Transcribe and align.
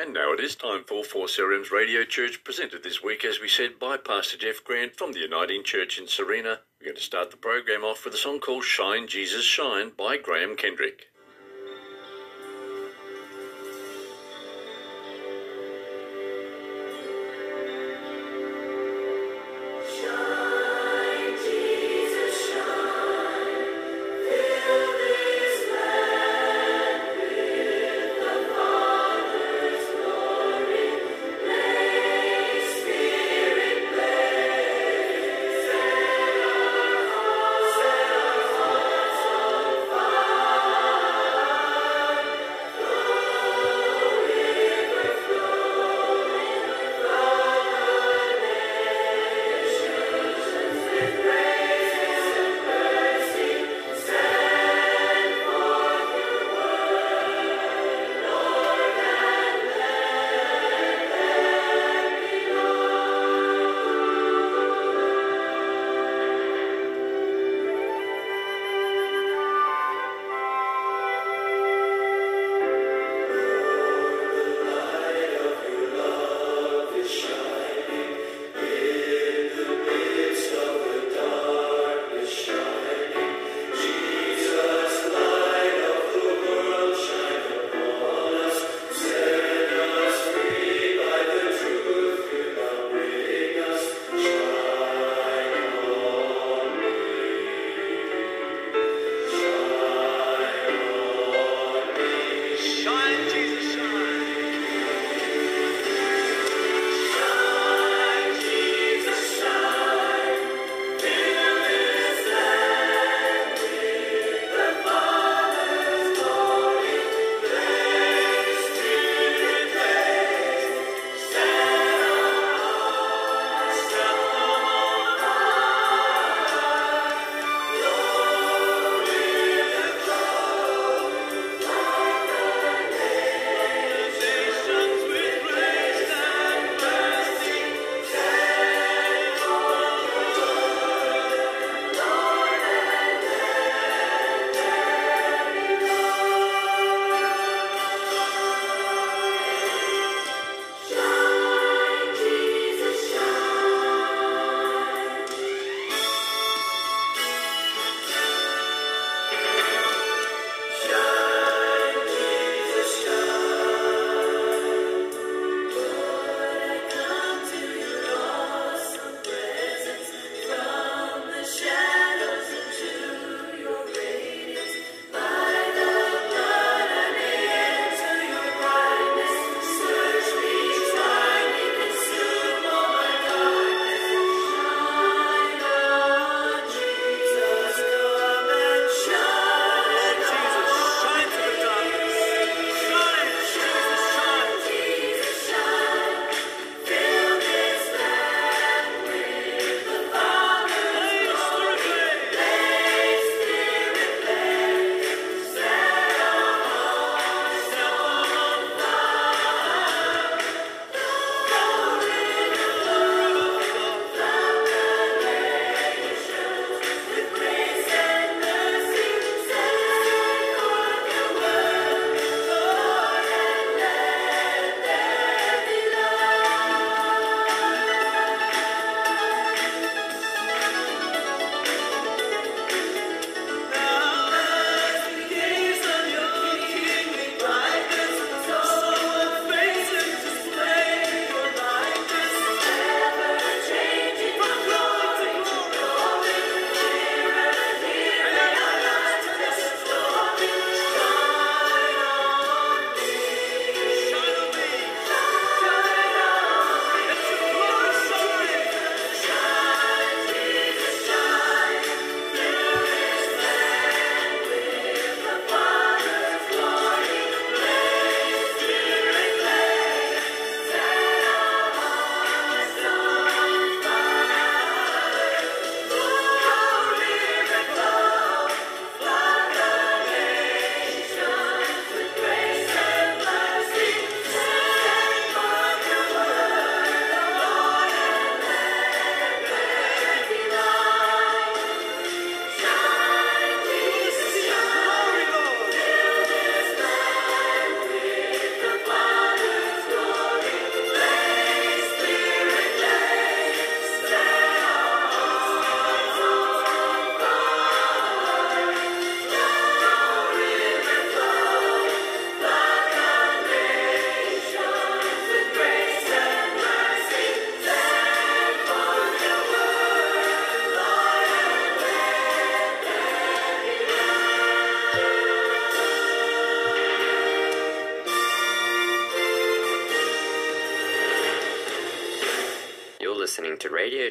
And 0.00 0.14
now 0.14 0.32
it 0.32 0.40
is 0.40 0.56
time 0.56 0.84
for 0.84 1.02
4CRM's 1.04 1.70
Radio 1.70 2.04
Church, 2.04 2.42
presented 2.42 2.82
this 2.82 3.02
week, 3.02 3.22
as 3.22 3.38
we 3.38 3.48
said, 3.48 3.78
by 3.78 3.98
Pastor 3.98 4.38
Jeff 4.38 4.64
Grant 4.64 4.96
from 4.96 5.12
the 5.12 5.18
Uniting 5.18 5.62
Church 5.62 5.98
in 5.98 6.06
Sarina. 6.06 6.60
We're 6.80 6.86
going 6.86 6.96
to 6.96 7.02
start 7.02 7.30
the 7.30 7.36
program 7.36 7.84
off 7.84 8.06
with 8.06 8.14
a 8.14 8.16
song 8.16 8.40
called 8.40 8.64
Shine, 8.64 9.08
Jesus, 9.08 9.44
Shine 9.44 9.90
by 9.90 10.16
Graham 10.16 10.56
Kendrick. 10.56 11.09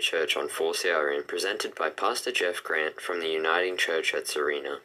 Church 0.09 0.35
on 0.35 0.49
4CRM 0.49 1.27
presented 1.27 1.75
by 1.75 1.91
Pastor 1.91 2.31
Jeff 2.31 2.63
Grant 2.63 2.99
from 2.99 3.19
the 3.19 3.27
Uniting 3.27 3.77
Church 3.77 4.15
at 4.15 4.25
Sarina. 4.25 4.79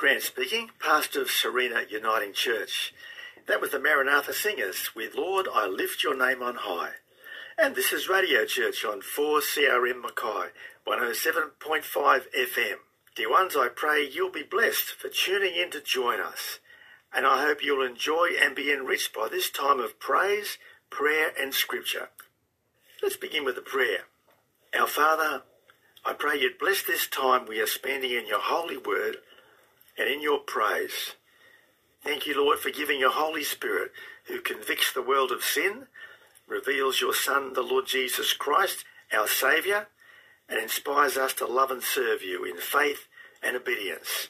Grant 0.00 0.22
speaking, 0.22 0.70
pastor 0.78 1.20
of 1.20 1.28
Sarina 1.28 1.90
Uniting 1.90 2.32
Church. 2.32 2.94
That 3.46 3.60
was 3.60 3.72
the 3.72 3.78
Maranatha 3.78 4.32
Singers 4.32 4.94
with 4.96 5.14
Lord, 5.14 5.46
I 5.52 5.66
Lift 5.66 6.02
Your 6.02 6.16
Name 6.16 6.42
on 6.42 6.54
High. 6.54 6.92
And 7.58 7.74
this 7.76 7.92
is 7.92 8.08
Radio 8.08 8.46
Church 8.46 8.82
on 8.82 9.02
4CRM 9.02 10.00
Mackay, 10.00 10.52
107.5 10.88 11.82
FM. 11.92 12.76
Dear 13.14 13.30
ones, 13.30 13.54
I 13.54 13.68
pray 13.68 14.08
you'll 14.10 14.30
be 14.30 14.42
blessed 14.42 14.86
for 14.86 15.10
tuning 15.10 15.54
in 15.54 15.70
to 15.72 15.82
join 15.82 16.18
us. 16.18 16.60
And 17.14 17.26
I 17.26 17.42
hope 17.42 17.62
you'll 17.62 17.86
enjoy 17.86 18.30
and 18.42 18.56
be 18.56 18.72
enriched 18.72 19.14
by 19.14 19.28
this 19.30 19.50
time 19.50 19.80
of 19.80 20.00
praise, 20.00 20.56
prayer, 20.88 21.32
and 21.38 21.52
scripture. 21.52 22.08
Let's 23.02 23.18
begin 23.18 23.44
with 23.44 23.58
a 23.58 23.60
prayer. 23.60 24.04
Our 24.74 24.86
Father, 24.86 25.42
I 26.06 26.14
pray 26.14 26.40
you'd 26.40 26.58
bless 26.58 26.82
this 26.82 27.06
time 27.06 27.44
we 27.46 27.60
are 27.60 27.66
spending 27.66 28.12
in 28.12 28.26
your 28.26 28.40
holy 28.40 28.78
word 28.78 29.18
and 30.00 30.08
in 30.08 30.22
your 30.22 30.38
praise. 30.38 31.14
Thank 32.02 32.26
you, 32.26 32.42
Lord, 32.42 32.58
for 32.58 32.70
giving 32.70 32.98
your 32.98 33.10
Holy 33.12 33.44
Spirit 33.44 33.92
who 34.24 34.40
convicts 34.40 34.92
the 34.92 35.02
world 35.02 35.30
of 35.30 35.44
sin, 35.44 35.86
reveals 36.48 37.02
your 37.02 37.12
Son, 37.12 37.52
the 37.52 37.62
Lord 37.62 37.86
Jesus 37.86 38.32
Christ, 38.32 38.84
our 39.12 39.28
Saviour, 39.28 39.88
and 40.48 40.58
inspires 40.58 41.18
us 41.18 41.34
to 41.34 41.46
love 41.46 41.70
and 41.70 41.82
serve 41.82 42.22
you 42.22 42.44
in 42.44 42.56
faith 42.56 43.06
and 43.42 43.56
obedience 43.56 44.28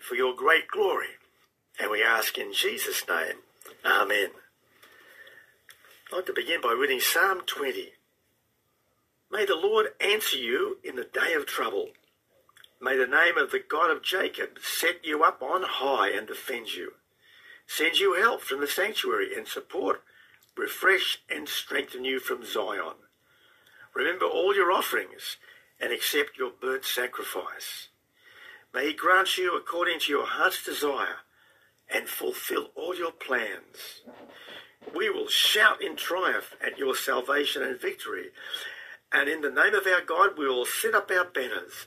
for 0.00 0.16
your 0.16 0.34
great 0.34 0.66
glory. 0.66 1.14
And 1.80 1.90
we 1.90 2.02
ask 2.02 2.36
in 2.36 2.52
Jesus' 2.52 3.04
name, 3.08 3.36
Amen. 3.84 4.30
I'd 6.10 6.16
like 6.16 6.26
to 6.26 6.32
begin 6.34 6.60
by 6.60 6.72
reading 6.72 7.00
Psalm 7.00 7.42
20. 7.46 7.92
May 9.30 9.46
the 9.46 9.56
Lord 9.56 9.86
answer 10.00 10.36
you 10.36 10.78
in 10.84 10.96
the 10.96 11.04
day 11.04 11.32
of 11.34 11.46
trouble. 11.46 11.90
May 12.84 12.96
the 12.96 13.06
name 13.06 13.38
of 13.38 13.52
the 13.52 13.60
God 13.60 13.92
of 13.92 14.02
Jacob 14.02 14.58
set 14.60 15.04
you 15.04 15.22
up 15.22 15.40
on 15.40 15.62
high 15.62 16.10
and 16.10 16.26
defend 16.26 16.74
you. 16.74 16.94
Send 17.64 18.00
you 18.00 18.14
help 18.14 18.40
from 18.40 18.60
the 18.60 18.66
sanctuary 18.66 19.36
and 19.36 19.46
support, 19.46 20.02
refresh 20.56 21.22
and 21.30 21.48
strengthen 21.48 22.04
you 22.04 22.18
from 22.18 22.44
Zion. 22.44 22.96
Remember 23.94 24.26
all 24.26 24.52
your 24.52 24.72
offerings 24.72 25.36
and 25.80 25.92
accept 25.92 26.36
your 26.36 26.50
burnt 26.60 26.84
sacrifice. 26.84 27.86
May 28.74 28.88
he 28.88 28.94
grant 28.94 29.38
you 29.38 29.56
according 29.56 30.00
to 30.00 30.12
your 30.12 30.26
heart's 30.26 30.64
desire 30.64 31.22
and 31.88 32.08
fulfill 32.08 32.70
all 32.74 32.96
your 32.96 33.12
plans. 33.12 34.02
We 34.92 35.08
will 35.08 35.28
shout 35.28 35.80
in 35.80 35.94
triumph 35.94 36.56
at 36.60 36.78
your 36.78 36.96
salvation 36.96 37.62
and 37.62 37.80
victory, 37.80 38.30
and 39.12 39.28
in 39.28 39.40
the 39.40 39.50
name 39.50 39.74
of 39.74 39.86
our 39.86 40.04
God 40.04 40.36
we 40.36 40.48
will 40.48 40.66
set 40.66 40.96
up 40.96 41.12
our 41.12 41.26
banners. 41.26 41.86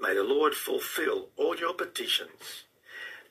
May 0.00 0.14
the 0.14 0.24
Lord 0.24 0.54
fulfill 0.54 1.28
all 1.36 1.56
your 1.56 1.74
petitions. 1.74 2.64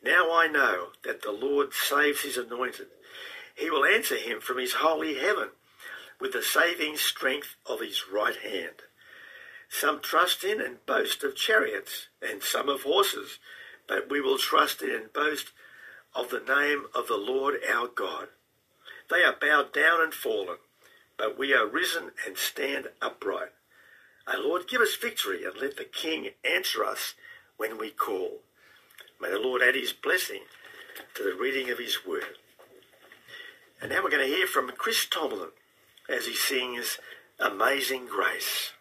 Now 0.04 0.32
I 0.34 0.48
know 0.48 0.90
that 1.04 1.22
the 1.22 1.32
Lord 1.32 1.74
saves 1.74 2.22
his 2.22 2.38
anointed. 2.38 2.88
He 3.56 3.70
will 3.70 3.86
answer 3.86 4.18
him 4.18 4.42
from 4.42 4.60
his 4.60 4.74
holy 4.74 5.16
heaven 5.16 5.50
with 6.20 6.34
the 6.34 6.44
saving 6.44 6.98
strength 6.98 7.56
of 7.66 7.82
his 7.82 8.04
right 8.12 8.36
hand. 8.36 8.84
Some 9.70 10.00
trust 10.00 10.44
in 10.44 10.62
and 10.62 10.86
boast 10.86 11.24
of 11.24 11.36
chariots, 11.36 12.08
and 12.22 12.44
some 12.44 12.70
of 12.70 12.84
horses, 12.84 13.40
but 13.88 14.10
we 14.10 14.22
will 14.22 14.38
trust 14.38 14.82
in 14.82 14.92
and 14.92 15.14
boast 15.14 15.52
of 16.14 16.30
the 16.30 16.40
name 16.40 16.86
of 16.94 17.08
the 17.08 17.18
Lord 17.18 17.56
our 17.70 17.88
God. 17.88 18.28
They 19.10 19.24
are 19.24 19.36
bowed 19.40 19.74
down 19.74 20.02
and 20.02 20.14
fallen, 20.14 20.58
but 21.18 21.38
we 21.38 21.54
are 21.54 21.68
risen 21.68 22.12
and 22.26 22.38
stand 22.38 22.90
upright. 23.02 23.52
O 24.28 24.42
Lord, 24.42 24.68
give 24.68 24.82
us 24.82 24.96
victory 24.96 25.44
and 25.44 25.56
let 25.62 25.78
the 25.78 25.86
King 25.86 26.30
answer 26.44 26.84
us 26.84 27.14
when 27.58 27.78
we 27.78 27.90
call. 27.90 28.40
May 29.22 29.30
the 29.30 29.40
Lord 29.40 29.62
add 29.62 29.76
his 29.76 29.94
blessing 29.94 30.42
to 31.14 31.24
the 31.24 31.36
reading 31.36 31.70
of 31.70 31.78
his 31.78 32.06
word. 32.06 32.38
And 33.82 33.92
now 33.92 34.04
we're 34.04 34.10
going 34.10 34.28
to 34.28 34.36
hear 34.36 34.48
from 34.48 34.72
Chris 34.78 35.06
Tomlin 35.06 35.50
as 36.10 36.26
he 36.26 36.34
sings 36.34 36.98
Amazing 37.40 38.08
Grace. 38.08 38.72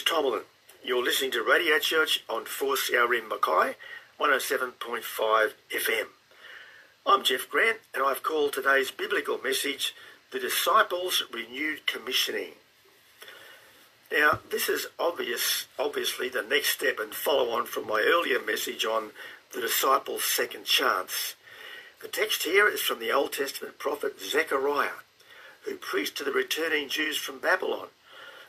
Chris 0.00 0.16
Tomlin. 0.16 0.42
You're 0.82 1.04
listening 1.04 1.30
to 1.32 1.42
Radio 1.42 1.78
Church 1.78 2.24
on 2.26 2.44
4CRM 2.44 3.28
Mackay, 3.28 3.74
107.5 4.18 5.52
FM. 5.70 6.06
I'm 7.04 7.22
Jeff 7.22 7.48
Grant, 7.50 7.78
and 7.92 8.02
I've 8.02 8.22
called 8.22 8.54
today's 8.54 8.90
biblical 8.90 9.38
message 9.44 9.94
The 10.32 10.38
Disciples' 10.38 11.24
Renewed 11.30 11.86
Commissioning. 11.86 12.52
Now, 14.10 14.38
this 14.50 14.70
is 14.70 14.86
obvious, 14.98 15.66
obviously 15.78 16.30
the 16.30 16.42
next 16.42 16.70
step 16.70 16.98
and 16.98 17.14
follow 17.14 17.50
on 17.50 17.66
from 17.66 17.86
my 17.86 18.00
earlier 18.00 18.40
message 18.40 18.86
on 18.86 19.10
the 19.52 19.60
disciples' 19.60 20.24
second 20.24 20.64
chance. 20.64 21.34
The 22.00 22.08
text 22.08 22.44
here 22.44 22.68
is 22.68 22.80
from 22.80 23.00
the 23.00 23.12
Old 23.12 23.34
Testament 23.34 23.78
prophet 23.78 24.18
Zechariah, 24.18 25.02
who 25.66 25.76
preached 25.76 26.16
to 26.18 26.24
the 26.24 26.32
returning 26.32 26.88
Jews 26.88 27.18
from 27.18 27.38
Babylon 27.38 27.88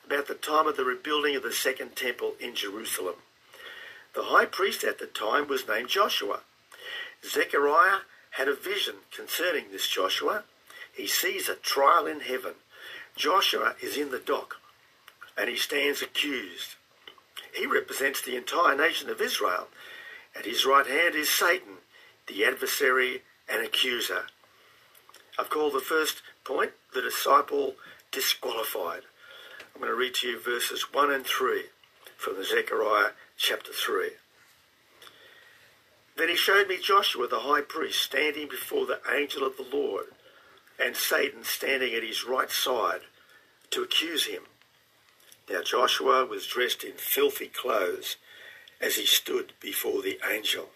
about 0.05 0.27
the 0.27 0.36
time 0.36 0.67
of 0.67 0.77
the 0.77 0.86
rebuilding 0.86 1.36
of 1.36 1.43
the 1.43 1.53
Second 1.53 1.96
Temple 1.96 2.34
in 2.39 2.55
Jerusalem. 2.55 3.15
The 4.13 4.24
high 4.24 4.46
priest 4.46 4.84
at 4.84 5.00
the 5.00 5.08
time 5.08 5.48
was 5.48 5.67
named 5.67 5.89
Joshua. 5.89 6.41
Zechariah 7.24 8.00
had 8.31 8.48
a 8.48 8.55
vision 8.55 8.96
concerning 9.15 9.65
this 9.72 9.88
Joshua. 9.88 10.43
He 10.93 11.08
sees 11.08 11.48
a 11.48 11.55
trial 11.55 12.08
in 12.08 12.22
heaven. 12.22 12.55
Joshua 13.15 13.75
is 13.81 13.98
in 13.98 14.12
the 14.12 14.20
dock 14.20 14.58
and 15.38 15.50
he 15.50 15.55
stands 15.55 16.01
accused. 16.01 16.75
He 17.53 17.65
represents 17.65 18.22
the 18.22 18.36
entire 18.36 18.75
nation 18.75 19.10
of 19.10 19.22
Israel. 19.22 19.67
At 20.36 20.46
his 20.46 20.65
right 20.65 20.88
hand 20.88 21.15
is 21.15 21.29
Satan, 21.29 21.77
the 22.27 22.46
adversary 22.46 23.24
and 23.50 23.65
accuser. 23.65 24.24
I've 25.38 25.50
called 25.50 25.74
the 25.74 25.79
first 25.79 26.22
point 26.43 26.72
the 26.93 27.01
disciple 27.01 27.75
disqualified. 28.12 29.01
I'm 29.74 29.82
going 29.82 29.92
to 29.92 29.98
read 29.98 30.16
to 30.16 30.28
you 30.28 30.40
verses 30.40 30.94
1 30.94 31.12
and 31.12 31.25
3 31.25 31.63
from 32.18 32.36
the 32.38 32.44
Zechariah 32.44 33.12
chapter 33.38 33.72
3. 33.72 34.12
Then 36.18 36.30
he 36.30 36.36
showed 36.36 36.68
me 36.68 36.78
Joshua 36.78 37.28
the 37.28 37.40
high 37.40 37.62
priest 37.62 38.01
standing 38.01 38.48
before 38.48 38.86
the 38.86 39.00
angel 39.12 39.44
of 39.46 39.58
the 39.58 39.66
Lord, 39.75 40.06
and 40.80 40.96
Satan 40.96 41.44
standing 41.44 41.94
at 41.94 42.04
his 42.04 42.25
right 42.25 42.51
side 42.51 43.01
to 43.72 43.82
accuse 43.82 44.25
him. 44.25 44.44
Now 45.50 45.62
Joshua 45.63 46.25
was 46.25 46.46
dressed 46.46 46.84
in 46.84 46.94
filthy 46.94 47.48
clothes 47.48 48.18
as 48.80 48.96
he 48.96 49.06
stood 49.06 49.54
before 49.60 50.01
the 50.01 50.20
angel. 50.30 50.70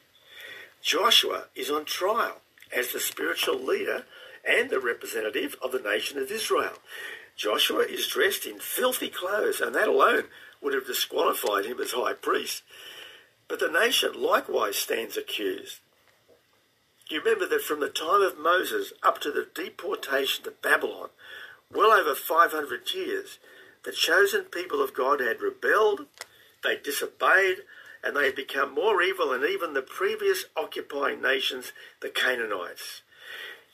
Joshua 0.82 1.46
is 1.56 1.70
on 1.70 1.86
trial 1.86 2.42
as 2.75 2.92
the 2.92 3.00
spiritual 3.00 3.60
leader 3.60 4.06
and 4.48 4.70
the 4.70 4.80
representative 4.80 5.56
of 5.62 5.72
the 5.72 5.80
nation 5.80 6.18
of 6.18 6.32
Israel. 6.32 6.74
Joshua 7.36 7.82
is 7.82 8.08
dressed 8.08 8.46
in 8.46 8.60
filthy 8.60 9.10
clothes, 9.10 9.60
and 9.60 9.75
that 9.75 9.88
alone 9.88 10.25
would 10.62 10.74
have 10.74 10.88
disqualified 10.88 11.65
him 11.65 11.80
as 11.80 11.92
high 11.92 12.13
priest. 12.13 12.63
But 13.48 13.60
the 13.60 13.70
nation 13.70 14.20
likewise 14.20 14.77
stands 14.77 15.18
accused. 15.18 15.80
You 17.10 17.20
remember 17.20 17.48
that 17.48 17.62
from 17.62 17.82
the 17.82 17.89
time 17.89 18.22
of 18.22 18.39
Moses 18.39 18.94
up 19.04 19.22
to 19.22 19.32
the 19.32 19.48
deportation 19.54 20.44
to 20.46 20.51
Babylon, 20.51 21.10
well 21.72 21.92
over 21.92 22.15
500 22.15 22.94
years, 22.94 23.38
the 23.84 23.92
chosen 23.92 24.46
people 24.46 24.82
of 24.82 24.96
God 24.96 25.20
had 25.20 25.42
rebelled, 25.42 26.08
they 26.63 26.77
disobeyed, 26.77 27.58
and 28.04 28.15
they 28.15 28.25
had 28.25 28.36
become 28.36 28.74
more 28.74 29.04
evil 29.04 29.30
than 29.30 29.44
even 29.44 29.74
the 29.74 29.84
previous 29.84 30.46
occupying 30.56 31.22
nations, 31.22 31.74
the 32.01 32.10
Canaanites. 32.10 33.01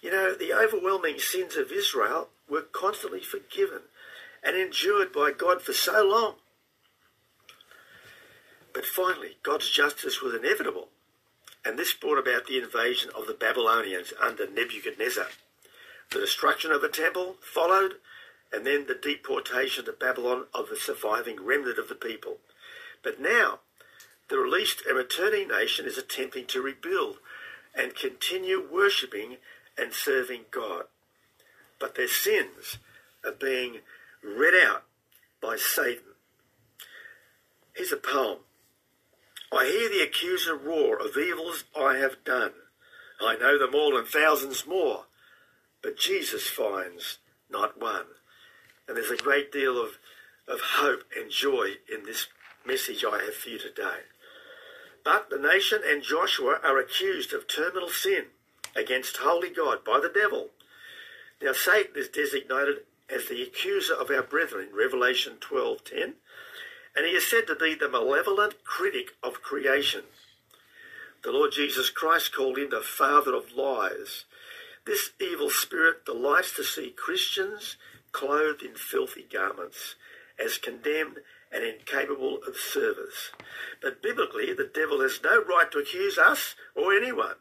You 0.02 0.12
know, 0.12 0.34
the 0.34 0.54
overwhelming 0.54 1.20
sins 1.20 1.56
of 1.56 1.72
Israel 1.72 2.30
were 2.50 2.64
constantly 2.64 3.22
forgiven 3.22 3.82
and 4.44 4.56
endured 4.56 5.14
by 5.14 5.32
God 5.32 5.62
for 5.62 5.74
so 5.74 6.04
long. 6.04 6.36
But 8.74 8.86
finally, 8.86 9.38
God's 9.44 9.70
justice 9.70 10.22
was 10.22 10.34
inevitable, 10.34 10.90
and 11.64 11.78
this 11.78 11.94
brought 11.94 12.18
about 12.18 12.48
the 12.48 12.58
invasion 12.58 13.12
of 13.16 13.28
the 13.28 13.34
Babylonians 13.34 14.14
under 14.20 14.50
Nebuchadnezzar. 14.50 15.28
The 16.10 16.20
destruction 16.20 16.72
of 16.72 16.82
the 16.82 16.90
temple 16.90 17.36
followed, 17.42 17.96
and 18.52 18.66
then 18.66 18.88
the 18.88 18.96
deportation 18.96 19.86
to 19.86 19.94
Babylon 19.94 20.46
of 20.54 20.70
the 20.70 20.76
surviving 20.76 21.44
remnant 21.44 21.78
of 21.78 21.90
the 21.90 21.96
people. 21.96 22.38
But 23.04 23.20
now, 23.20 23.60
the 24.30 24.38
released 24.38 24.82
and 24.88 24.98
returning 24.98 25.50
nation 25.50 25.86
is 25.86 25.98
attempting 25.98 26.48
to 26.48 26.62
rebuild 26.62 27.18
and 27.76 27.96
continue 27.96 28.66
worshipping 28.70 29.38
and 29.78 29.94
serving 29.94 30.46
God. 30.52 30.84
But 31.80 31.96
their 31.96 32.08
sins 32.08 32.78
are 33.26 33.32
being 33.32 33.80
read 34.24 34.54
out 34.68 34.84
by 35.42 35.58
Satan. 35.58 36.04
Here's 37.74 37.92
a 37.92 37.98
poem. 37.98 38.40
I 39.52 39.66
hear 39.66 39.90
the 39.90 40.04
accuser 40.04 40.56
roar 40.56 40.98
of 40.98 41.18
evils 41.18 41.66
I 41.78 41.96
have 41.96 42.24
done. 42.24 42.54
I 43.20 43.36
know 43.36 43.60
them 43.60 43.76
all 43.76 43.98
and 43.98 44.08
thousands 44.08 44.66
more, 44.66 45.06
but 45.82 45.98
Jesus 45.98 46.48
finds 46.48 47.18
not 47.50 47.80
one. 47.80 48.06
And 48.88 48.98
there's 48.98 49.12
a 49.12 49.24
great 49.24 49.52
deal 49.52 49.82
of, 49.82 49.98
of 50.48 50.60
hope 50.62 51.04
and 51.18 51.30
joy 51.30 51.76
in 51.94 52.06
this 52.06 52.28
message 52.66 53.04
I 53.04 53.24
have 53.24 53.36
for 53.36 53.50
you 53.50 53.60
today. 53.60 54.02
But 55.04 55.30
the 55.30 55.38
nation 55.40 55.82
and 55.86 56.04
Joshua 56.04 56.60
are 56.64 56.80
accused 56.80 57.34
of 57.34 57.48
terminal 57.48 57.90
sin 57.90 58.26
against 58.76 59.18
holy 59.18 59.50
God 59.50 59.84
by 59.84 60.00
the 60.00 60.10
devil. 60.14 60.50
Now 61.42 61.54
Satan 61.54 61.94
is 61.96 62.10
designated 62.10 62.86
as 63.10 63.28
the 63.28 63.42
accuser 63.44 63.94
of 63.94 64.10
our 64.10 64.24
brethren 64.24 64.70
in 64.70 64.76
Revelation 64.76 65.38
12:10, 65.40 66.16
and 66.96 67.06
he 67.06 67.16
is 67.16 67.28
said 67.28 67.48
to 67.48 67.56
be 67.56 67.74
the 67.74 67.90
malevolent 67.90 68.64
critic 68.64 69.16
of 69.24 69.42
creation. 69.42 70.06
The 71.24 71.32
Lord 71.32 71.52
Jesus 71.52 71.90
Christ 71.90 72.34
called 72.34 72.58
him 72.58 72.70
the 72.70 72.82
father 72.82 73.34
of 73.34 73.54
lies. 73.54 74.26
This 74.86 75.12
evil 75.20 75.50
spirit 75.50 76.06
delights 76.06 76.54
to 76.54 76.64
see 76.64 76.92
Christians 76.92 77.78
clothed 78.12 78.64
in 78.64 78.76
filthy 78.76 79.24
garments, 79.24 79.96
as 80.44 80.58
condemned 80.58 81.20
and 81.52 81.64
incapable 81.64 82.40
of 82.48 82.58
service. 82.58 83.32
But 83.82 84.02
biblically, 84.02 84.54
the 84.54 84.70
devil 84.74 85.02
has 85.02 85.22
no 85.24 85.44
right 85.44 85.72
to 85.72 85.80
accuse 85.80 86.18
us 86.18 86.56
or 86.76 86.94
anyone. 86.94 87.36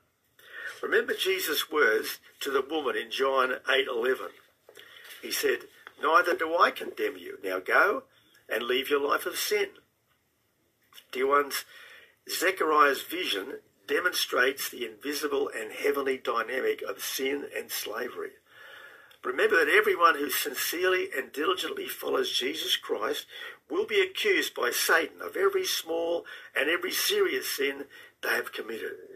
Remember 0.83 1.15
Jesus' 1.15 1.71
words 1.71 2.19
to 2.41 2.51
the 2.51 2.63
woman 2.63 2.97
in 2.97 3.11
John 3.11 3.61
8:11. 3.69 4.33
He 5.21 5.31
said, 5.31 5.69
"Neither 6.01 6.35
do 6.35 6.57
I 6.57 6.71
condemn 6.71 7.17
you. 7.17 7.39
Now 7.43 7.59
go 7.59 8.05
and 8.49 8.63
leave 8.63 8.89
your 8.89 9.01
life 9.01 9.27
of 9.27 9.39
sin." 9.39 9.79
Dear 11.13 11.27
ones, 11.27 11.65
Zechariah's 12.29 13.03
vision 13.03 13.63
demonstrates 13.87 14.69
the 14.69 14.87
invisible 14.87 15.49
and 15.49 15.73
heavenly 15.73 16.17
dynamic 16.17 16.81
of 16.83 17.03
sin 17.03 17.51
and 17.55 17.71
slavery. 17.71 18.37
Remember 19.23 19.63
that 19.63 19.73
everyone 19.73 20.15
who 20.15 20.31
sincerely 20.31 21.13
and 21.13 21.33
diligently 21.33 21.89
follows 21.89 22.31
Jesus 22.31 22.77
Christ 22.77 23.27
will 23.69 23.85
be 23.85 24.01
accused 24.01 24.55
by 24.55 24.71
Satan 24.71 25.21
of 25.21 25.37
every 25.37 25.67
small 25.67 26.25
and 26.55 26.71
every 26.71 26.93
serious 26.93 27.49
sin 27.49 27.89
they 28.23 28.31
have 28.31 28.53
committed. 28.53 29.10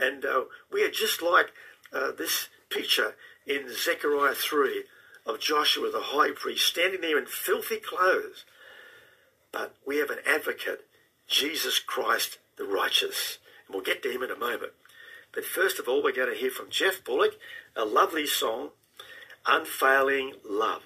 And 0.00 0.24
uh, 0.24 0.44
we 0.72 0.84
are 0.84 0.90
just 0.90 1.22
like 1.22 1.52
uh, 1.92 2.12
this 2.12 2.48
picture 2.70 3.14
in 3.46 3.72
Zechariah 3.72 4.34
3 4.34 4.84
of 5.24 5.40
Joshua 5.40 5.90
the 5.90 6.00
high 6.00 6.30
priest 6.32 6.66
standing 6.66 7.00
there 7.00 7.18
in 7.18 7.26
filthy 7.26 7.76
clothes. 7.76 8.44
But 9.52 9.74
we 9.86 9.98
have 9.98 10.10
an 10.10 10.18
advocate, 10.26 10.86
Jesus 11.26 11.78
Christ 11.78 12.38
the 12.56 12.64
righteous. 12.64 13.38
And 13.66 13.74
we'll 13.74 13.84
get 13.84 14.02
to 14.02 14.10
him 14.10 14.22
in 14.22 14.30
a 14.30 14.38
moment. 14.38 14.72
But 15.32 15.44
first 15.44 15.78
of 15.78 15.88
all, 15.88 16.02
we're 16.02 16.12
going 16.12 16.32
to 16.32 16.38
hear 16.38 16.50
from 16.50 16.70
Geoff 16.70 17.04
Bullock, 17.04 17.34
a 17.74 17.84
lovely 17.84 18.26
song, 18.26 18.70
Unfailing 19.46 20.34
Love. 20.48 20.82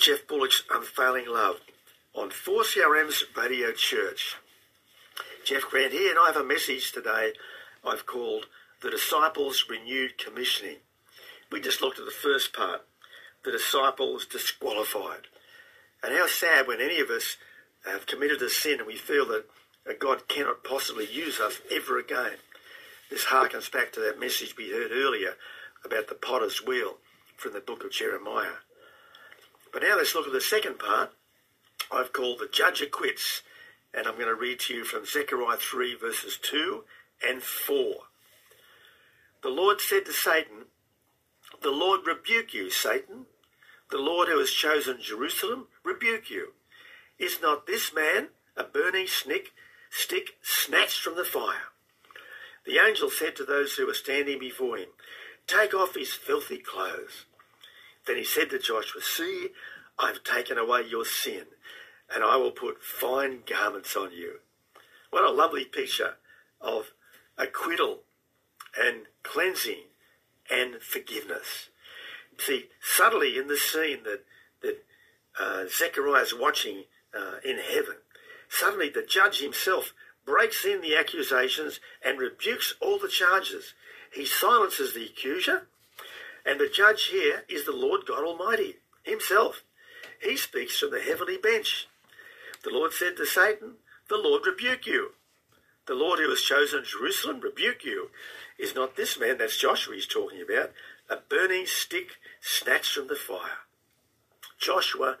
Geoff 0.00 0.26
Bullock's 0.26 0.62
Unfailing 0.70 1.28
Love 1.28 1.56
on 2.14 2.30
4CRM's 2.30 3.26
Radio 3.36 3.70
Church. 3.72 4.36
Jeff 5.44 5.68
Grant 5.68 5.92
here, 5.92 6.08
and 6.08 6.18
I 6.18 6.28
have 6.28 6.38
a 6.38 6.44
message 6.44 6.90
today 6.90 7.34
I've 7.84 8.06
called 8.06 8.46
The 8.80 8.90
Disciples' 8.90 9.66
Renewed 9.68 10.16
Commissioning. 10.16 10.76
We 11.52 11.60
just 11.60 11.82
looked 11.82 11.98
at 11.98 12.06
the 12.06 12.10
first 12.10 12.54
part, 12.54 12.86
the 13.44 13.52
disciples 13.52 14.24
disqualified. 14.24 15.26
And 16.02 16.14
how 16.14 16.26
sad 16.28 16.66
when 16.66 16.80
any 16.80 16.98
of 17.00 17.10
us 17.10 17.36
have 17.84 18.06
committed 18.06 18.40
a 18.40 18.48
sin 18.48 18.78
and 18.78 18.86
we 18.86 18.96
feel 18.96 19.26
that 19.26 19.44
God 19.98 20.28
cannot 20.28 20.64
possibly 20.64 21.12
use 21.12 21.40
us 21.40 21.60
ever 21.70 21.98
again. 21.98 22.38
This 23.10 23.26
harkens 23.26 23.70
back 23.70 23.92
to 23.92 24.00
that 24.00 24.18
message 24.18 24.56
we 24.56 24.70
heard 24.70 24.92
earlier 24.92 25.34
about 25.84 26.08
the 26.08 26.14
potter's 26.14 26.64
wheel 26.64 26.96
from 27.36 27.52
the 27.52 27.60
book 27.60 27.84
of 27.84 27.92
Jeremiah. 27.92 28.60
But 29.72 29.82
now 29.82 29.96
let's 29.96 30.14
look 30.14 30.26
at 30.26 30.32
the 30.32 30.40
second 30.40 30.78
part 30.78 31.12
I've 31.90 32.12
called 32.12 32.38
the 32.38 32.48
judge 32.50 32.80
acquits. 32.80 33.42
And 33.92 34.06
I'm 34.06 34.14
going 34.14 34.26
to 34.26 34.34
read 34.34 34.60
to 34.60 34.74
you 34.74 34.84
from 34.84 35.04
Zechariah 35.04 35.56
3 35.56 35.96
verses 35.96 36.38
2 36.42 36.84
and 37.26 37.42
4. 37.42 37.94
The 39.42 39.48
Lord 39.48 39.80
said 39.80 40.04
to 40.06 40.12
Satan, 40.12 40.66
The 41.62 41.70
Lord 41.70 42.06
rebuke 42.06 42.54
you, 42.54 42.70
Satan. 42.70 43.26
The 43.90 43.98
Lord 43.98 44.28
who 44.28 44.38
has 44.38 44.50
chosen 44.50 44.98
Jerusalem 45.00 45.66
rebuke 45.82 46.30
you. 46.30 46.52
Is 47.18 47.40
not 47.42 47.66
this 47.66 47.92
man 47.92 48.28
a 48.56 48.64
burning 48.64 49.06
snick, 49.08 49.52
stick 49.90 50.36
snatched 50.42 51.00
from 51.00 51.16
the 51.16 51.24
fire? 51.24 51.72
The 52.64 52.78
angel 52.78 53.10
said 53.10 53.34
to 53.36 53.44
those 53.44 53.74
who 53.74 53.86
were 53.86 53.94
standing 53.94 54.38
before 54.38 54.76
him, 54.76 54.88
Take 55.46 55.74
off 55.74 55.94
his 55.94 56.12
filthy 56.12 56.58
clothes. 56.58 57.24
Then 58.10 58.18
he 58.18 58.24
said 58.24 58.50
to 58.50 58.58
Joshua, 58.58 59.00
See, 59.02 59.50
I've 59.96 60.24
taken 60.24 60.58
away 60.58 60.82
your 60.82 61.04
sin, 61.04 61.44
and 62.12 62.24
I 62.24 62.34
will 62.34 62.50
put 62.50 62.82
fine 62.82 63.42
garments 63.46 63.94
on 63.94 64.10
you. 64.10 64.40
What 65.10 65.22
a 65.22 65.30
lovely 65.30 65.64
picture 65.64 66.16
of 66.60 66.90
acquittal 67.38 68.00
and 68.76 69.02
cleansing 69.22 69.84
and 70.50 70.82
forgiveness. 70.82 71.68
See, 72.36 72.70
subtly 72.82 73.38
in 73.38 73.46
the 73.46 73.56
scene 73.56 74.02
that, 74.02 74.24
that 74.62 74.84
uh, 75.38 75.66
Zechariah 75.68 76.22
is 76.22 76.34
watching 76.36 76.86
uh, 77.16 77.36
in 77.44 77.58
heaven, 77.58 77.98
suddenly 78.48 78.88
the 78.88 79.06
judge 79.08 79.38
himself 79.38 79.92
breaks 80.26 80.64
in 80.64 80.80
the 80.80 80.96
accusations 80.96 81.78
and 82.04 82.18
rebukes 82.18 82.74
all 82.80 82.98
the 82.98 83.06
charges. 83.06 83.74
He 84.12 84.26
silences 84.26 84.94
the 84.94 85.04
accuser, 85.04 85.68
and 86.44 86.58
the 86.58 86.68
judge 86.68 87.06
here 87.06 87.44
is 87.48 87.64
the 87.64 87.72
Lord 87.72 88.02
God 88.06 88.24
Almighty 88.24 88.76
himself. 89.02 89.62
He 90.20 90.36
speaks 90.36 90.78
from 90.78 90.90
the 90.90 91.00
heavenly 91.00 91.36
bench. 91.36 91.88
The 92.62 92.70
Lord 92.70 92.92
said 92.92 93.16
to 93.16 93.26
Satan, 93.26 93.74
The 94.08 94.18
Lord 94.18 94.46
rebuke 94.46 94.86
you. 94.86 95.12
The 95.86 95.94
Lord 95.94 96.18
who 96.18 96.28
has 96.28 96.42
chosen 96.42 96.84
Jerusalem 96.84 97.40
rebuke 97.40 97.84
you. 97.84 98.10
Is 98.58 98.74
not 98.74 98.96
this 98.96 99.18
man, 99.18 99.38
that's 99.38 99.58
Joshua 99.58 99.94
he's 99.94 100.06
talking 100.06 100.42
about, 100.42 100.72
a 101.08 101.16
burning 101.16 101.64
stick 101.66 102.18
snatched 102.40 102.92
from 102.92 103.08
the 103.08 103.16
fire? 103.16 103.64
Joshua 104.58 105.16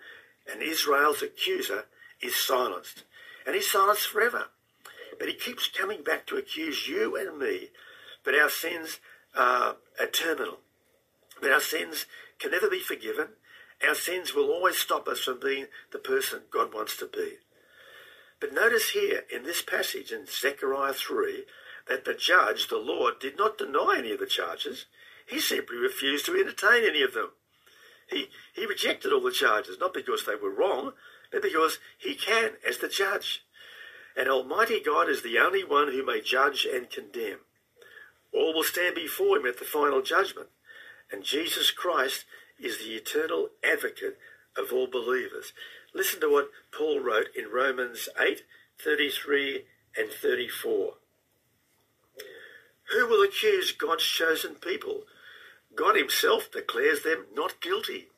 and 0.50 0.62
Israel's 0.62 1.22
accuser 1.22 1.86
is 2.20 2.36
silenced, 2.36 3.04
and 3.46 3.54
he's 3.54 3.70
silenced 3.70 4.08
forever. 4.08 4.46
But 5.18 5.28
he 5.28 5.34
keeps 5.34 5.68
coming 5.68 6.02
back 6.02 6.26
to 6.26 6.36
accuse 6.36 6.86
you 6.86 7.16
and 7.16 7.38
me, 7.38 7.68
but 8.24 8.34
our 8.34 8.50
sins 8.50 9.00
are, 9.34 9.76
are 9.98 10.06
terminal. 10.06 10.58
Our 11.44 11.60
sins 11.60 12.06
can 12.38 12.50
never 12.50 12.68
be 12.68 12.80
forgiven. 12.80 13.28
Our 13.86 13.94
sins 13.94 14.34
will 14.34 14.50
always 14.50 14.76
stop 14.76 15.08
us 15.08 15.20
from 15.20 15.40
being 15.40 15.66
the 15.92 15.98
person 15.98 16.42
God 16.50 16.74
wants 16.74 16.96
to 16.98 17.06
be. 17.06 17.38
But 18.40 18.54
notice 18.54 18.90
here 18.90 19.24
in 19.32 19.44
this 19.44 19.62
passage 19.62 20.12
in 20.12 20.26
Zechariah 20.26 20.94
3 20.94 21.44
that 21.88 22.04
the 22.04 22.14
judge, 22.14 22.68
the 22.68 22.78
Lord, 22.78 23.18
did 23.20 23.36
not 23.36 23.58
deny 23.58 23.96
any 23.98 24.12
of 24.12 24.20
the 24.20 24.26
charges. 24.26 24.86
He 25.26 25.40
simply 25.40 25.76
refused 25.76 26.26
to 26.26 26.34
entertain 26.34 26.84
any 26.84 27.02
of 27.02 27.14
them. 27.14 27.30
He, 28.08 28.28
he 28.54 28.66
rejected 28.66 29.12
all 29.12 29.20
the 29.20 29.30
charges, 29.30 29.78
not 29.78 29.94
because 29.94 30.24
they 30.24 30.34
were 30.34 30.50
wrong, 30.50 30.92
but 31.30 31.42
because 31.42 31.78
he 31.98 32.14
can 32.14 32.52
as 32.66 32.78
the 32.78 32.88
judge. 32.88 33.44
And 34.16 34.28
Almighty 34.28 34.80
God 34.80 35.08
is 35.08 35.22
the 35.22 35.38
only 35.38 35.62
one 35.62 35.88
who 35.88 36.04
may 36.04 36.20
judge 36.20 36.66
and 36.66 36.90
condemn. 36.90 37.38
All 38.32 38.54
will 38.54 38.64
stand 38.64 38.94
before 38.94 39.38
him 39.38 39.46
at 39.46 39.58
the 39.58 39.64
final 39.64 40.02
judgment. 40.02 40.48
And 41.12 41.24
Jesus 41.24 41.70
Christ 41.70 42.24
is 42.58 42.78
the 42.78 42.94
eternal 42.94 43.48
advocate 43.64 44.18
of 44.56 44.72
all 44.72 44.86
believers. 44.86 45.52
Listen 45.94 46.20
to 46.20 46.30
what 46.30 46.50
Paul 46.76 47.00
wrote 47.00 47.28
in 47.36 47.50
Romans 47.52 48.08
8 48.20 48.42
33 48.82 49.64
and 49.96 50.10
34. 50.10 50.94
Who 52.92 53.06
will 53.06 53.22
accuse 53.22 53.72
God's 53.72 54.04
chosen 54.04 54.54
people? 54.54 55.02
God 55.74 55.96
Himself 55.96 56.50
declares 56.50 57.02
them 57.02 57.26
not 57.34 57.60
guilty. 57.60 58.08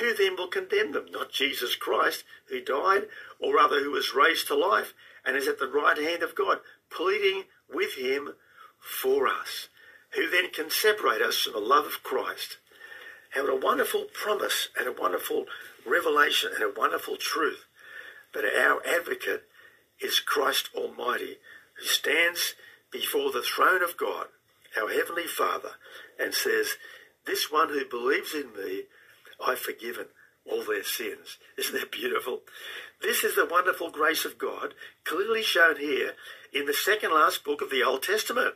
Who 0.00 0.14
then 0.14 0.36
will 0.36 0.48
condemn 0.48 0.92
them? 0.92 1.06
Not 1.10 1.32
Jesus 1.32 1.76
Christ, 1.76 2.24
who 2.48 2.60
died, 2.60 3.06
or 3.38 3.54
rather 3.54 3.82
who 3.82 3.92
was 3.92 4.14
raised 4.14 4.48
to 4.48 4.54
life 4.54 4.94
and 5.24 5.36
is 5.36 5.46
at 5.46 5.58
the 5.58 5.68
right 5.68 5.96
hand 5.96 6.22
of 6.22 6.34
God, 6.34 6.58
pleading 6.90 7.44
with 7.72 7.94
Him 7.94 8.34
for 8.80 9.26
us. 9.28 9.68
Who 10.14 10.30
then 10.30 10.50
can 10.50 10.70
separate 10.70 11.22
us 11.22 11.38
from 11.40 11.54
the 11.54 11.58
love 11.58 11.86
of 11.86 12.02
Christ? 12.02 12.58
Have 13.30 13.48
a 13.48 13.56
wonderful 13.56 14.06
promise 14.12 14.68
and 14.78 14.86
a 14.86 14.92
wonderful 14.92 15.46
revelation 15.84 16.50
and 16.54 16.62
a 16.62 16.72
wonderful 16.78 17.16
truth. 17.16 17.64
But 18.32 18.44
our 18.44 18.80
advocate 18.86 19.44
is 20.00 20.20
Christ 20.20 20.70
Almighty, 20.74 21.38
who 21.78 21.86
stands 21.86 22.54
before 22.92 23.32
the 23.32 23.42
throne 23.42 23.82
of 23.82 23.96
God, 23.96 24.26
our 24.80 24.88
Heavenly 24.88 25.26
Father, 25.26 25.72
and 26.18 26.32
says, 26.32 26.76
This 27.26 27.50
one 27.50 27.70
who 27.70 27.84
believes 27.84 28.34
in 28.34 28.52
me, 28.52 28.84
I've 29.44 29.58
forgiven 29.58 30.06
all 30.48 30.62
their 30.62 30.84
sins. 30.84 31.38
Isn't 31.58 31.74
that 31.74 31.90
beautiful? 31.90 32.42
This 33.02 33.24
is 33.24 33.34
the 33.34 33.46
wonderful 33.46 33.90
grace 33.90 34.24
of 34.24 34.38
God, 34.38 34.74
clearly 35.04 35.42
shown 35.42 35.76
here 35.76 36.12
in 36.52 36.66
the 36.66 36.74
second 36.74 37.12
last 37.12 37.44
book 37.44 37.60
of 37.62 37.70
the 37.70 37.82
Old 37.82 38.04
Testament. 38.04 38.54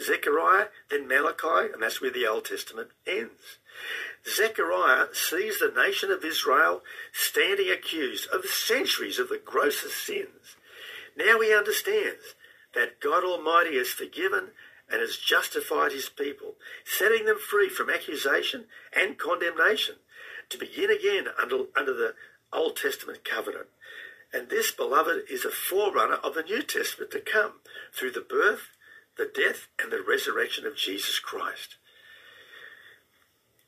Zechariah, 0.00 0.66
then 0.90 1.08
Malachi, 1.08 1.72
and 1.72 1.82
that's 1.82 2.00
where 2.00 2.10
the 2.10 2.26
Old 2.26 2.44
Testament 2.44 2.90
ends. 3.06 3.58
Zechariah 4.26 5.06
sees 5.12 5.58
the 5.58 5.72
nation 5.74 6.10
of 6.10 6.24
Israel 6.24 6.82
standing 7.12 7.70
accused 7.70 8.28
of 8.30 8.44
centuries 8.44 9.18
of 9.18 9.28
the 9.28 9.40
grossest 9.42 10.04
sins. 10.04 10.56
Now 11.16 11.40
he 11.40 11.54
understands 11.54 12.34
that 12.74 13.00
God 13.00 13.24
Almighty 13.24 13.76
has 13.76 13.88
forgiven 13.88 14.50
and 14.90 15.00
has 15.00 15.16
justified 15.16 15.92
his 15.92 16.08
people, 16.08 16.54
setting 16.84 17.26
them 17.26 17.38
free 17.38 17.68
from 17.68 17.90
accusation 17.90 18.66
and 18.94 19.18
condemnation 19.18 19.96
to 20.50 20.58
begin 20.58 20.90
again 20.90 21.26
under, 21.40 21.64
under 21.76 21.92
the 21.92 22.14
Old 22.52 22.76
Testament 22.76 23.24
covenant. 23.24 23.66
And 24.32 24.48
this, 24.48 24.70
beloved, 24.70 25.24
is 25.30 25.44
a 25.44 25.50
forerunner 25.50 26.16
of 26.16 26.34
the 26.34 26.42
New 26.42 26.62
Testament 26.62 27.10
to 27.12 27.20
come 27.20 27.54
through 27.92 28.12
the 28.12 28.20
birth, 28.20 28.70
the 29.18 29.30
death, 29.34 29.66
and 29.82 29.92
the 29.92 30.00
resurrection 30.00 30.64
of 30.64 30.76
Jesus 30.76 31.18
Christ. 31.18 31.76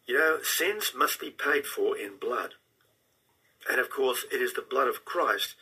You 0.06 0.18
know, 0.18 0.38
sins 0.42 0.92
must 0.96 1.20
be 1.20 1.30
paid 1.30 1.66
for 1.66 1.98
in 1.98 2.16
blood. 2.16 2.54
And 3.68 3.78
of 3.78 3.90
course, 3.90 4.24
it 4.32 4.40
is 4.40 4.54
the 4.54 4.66
blood 4.68 4.88
of 4.88 5.04
Christ 5.04 5.56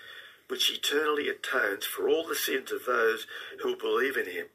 which 0.48 0.70
eternally 0.70 1.29
atones 1.29 1.85
for 1.85 2.09
all 2.09 2.27
the 2.27 2.35
sins 2.35 2.70
of 2.70 2.87
those 2.87 3.27
who 3.62 3.77
believe 3.77 4.16
in 4.16 4.27
him 4.27 4.46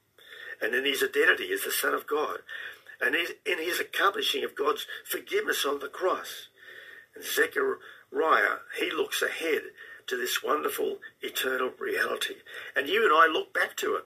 and 0.62 0.74
in 0.74 0.86
his 0.86 1.04
identity 1.04 1.52
as 1.52 1.64
the 1.64 1.72
Son 1.72 1.94
of 1.94 2.08
God 2.08 2.40
and 3.02 3.16
in 3.16 3.58
his 3.60 3.80
accomplishing 3.80 4.44
of 4.44 4.56
God's 4.56 4.88
forgiveness 5.06 5.66
on 5.66 5.80
the 5.80 5.88
cross. 5.88 6.48
And 7.16 7.24
Zechariah, 7.24 8.60
he 8.80 8.90
looks 8.90 9.22
ahead 9.22 9.62
to 10.08 10.18
this 10.18 10.42
wonderful 10.44 10.98
eternal 11.22 11.72
reality. 11.80 12.36
And 12.76 12.88
you 12.88 13.04
and 13.04 13.14
I 13.14 13.32
look 13.32 13.54
back 13.54 13.76
to 13.78 13.96
it 13.96 14.06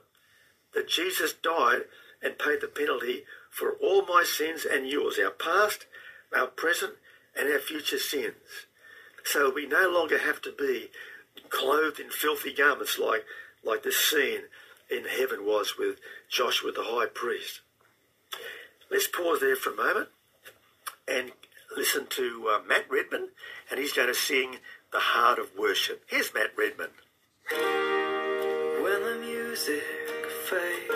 that 0.74 0.88
Jesus 0.88 1.32
died 1.32 1.82
and 2.22 2.38
paid 2.38 2.60
the 2.60 2.68
penalty 2.68 3.24
for 3.50 3.72
all 3.82 4.04
my 4.06 4.24
sins 4.24 4.64
and 4.64 4.88
yours, 4.88 5.18
our 5.18 5.30
past, 5.30 5.86
our 6.36 6.46
present, 6.46 6.94
and 7.38 7.50
our 7.52 7.58
future 7.58 7.98
sins. 7.98 8.66
So 9.24 9.52
we 9.54 9.66
no 9.66 9.88
longer 9.90 10.18
have 10.18 10.40
to 10.42 10.52
be 10.52 10.90
clothed 11.50 12.00
in 12.00 12.10
filthy 12.10 12.52
garments 12.52 12.98
like, 12.98 13.24
like 13.64 13.82
this 13.82 13.98
scene 13.98 14.42
in 14.90 15.04
heaven 15.04 15.44
was 15.44 15.74
with 15.78 15.96
Joshua 16.30 16.72
the 16.72 16.84
high 16.84 17.06
priest. 17.06 17.60
Let's 18.90 19.06
pause 19.06 19.40
there 19.40 19.56
for 19.56 19.72
a 19.72 19.76
moment 19.76 20.08
and 21.06 21.32
listen 21.76 22.06
to 22.10 22.48
uh, 22.50 22.66
Matt 22.66 22.90
Redman, 22.90 23.28
and 23.70 23.78
he's 23.78 23.92
going 23.92 24.08
to 24.08 24.14
sing 24.14 24.56
The 24.92 24.98
Heart 24.98 25.38
of 25.38 25.50
Worship. 25.58 26.02
Here's 26.06 26.32
Matt 26.32 26.52
Redman. 26.56 26.90
When 28.82 29.02
the 29.02 29.18
music 29.24 30.07
face. 30.48 30.90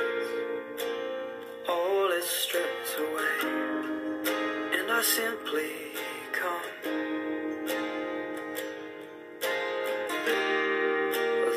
All 1.68 2.10
is 2.12 2.24
stripped 2.24 2.96
away, 2.98 3.36
and 4.78 4.90
I 4.90 5.02
simply 5.02 5.72
come. 6.40 6.68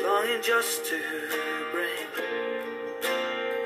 Longing 0.04 0.42
just 0.42 0.84
to 0.90 0.98
bring 1.72 2.08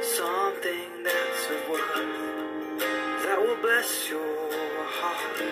something 0.01 0.89
that's 1.03 1.43
of 1.55 1.63
worth 1.69 2.83
that 3.25 3.39
will 3.45 3.61
bless 3.67 4.09
your 4.09 4.49
heart. 5.01 5.43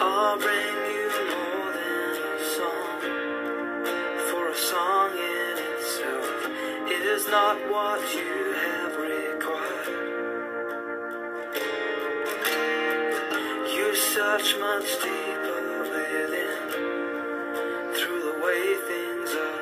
I'll 0.00 0.38
bring. 0.38 0.81
is 7.22 7.28
not 7.28 7.56
what 7.70 8.00
you 8.14 8.54
have 8.54 8.96
required. 8.96 9.88
You 13.74 13.94
search 13.94 14.56
much 14.58 14.88
deeper 15.02 15.82
within 15.82 16.50
through 17.94 18.22
the 18.28 18.36
way 18.44 18.74
things 18.88 19.30
are. 19.34 19.61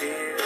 dear. 0.00 0.43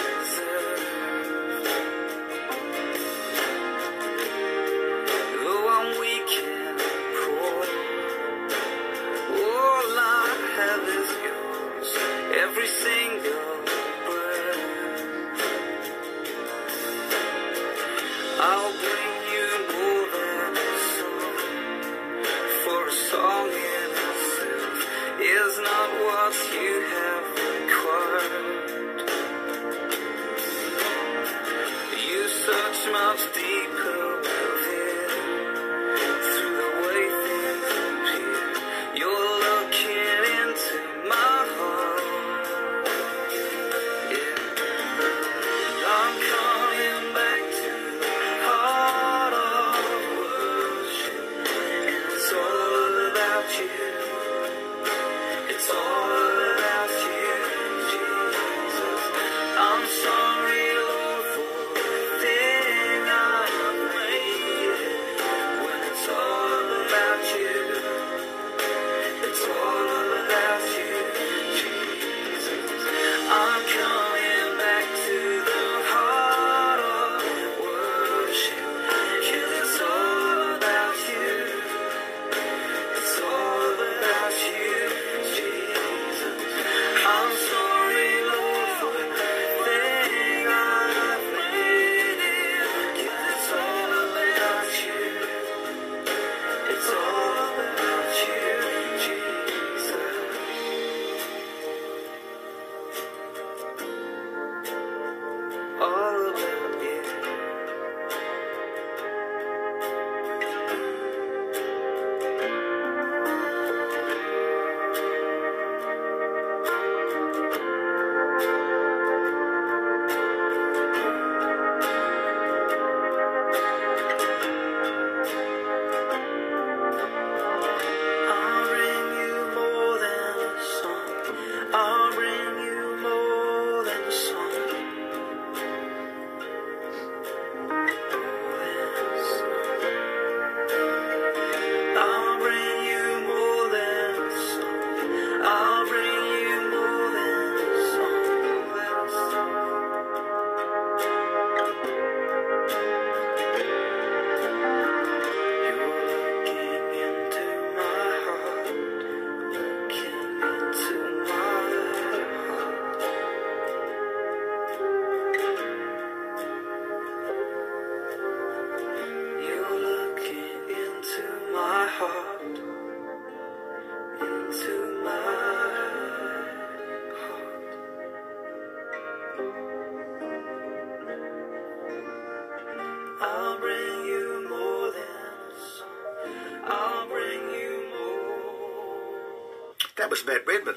Matt 190.29 190.46
Redman, 190.46 190.74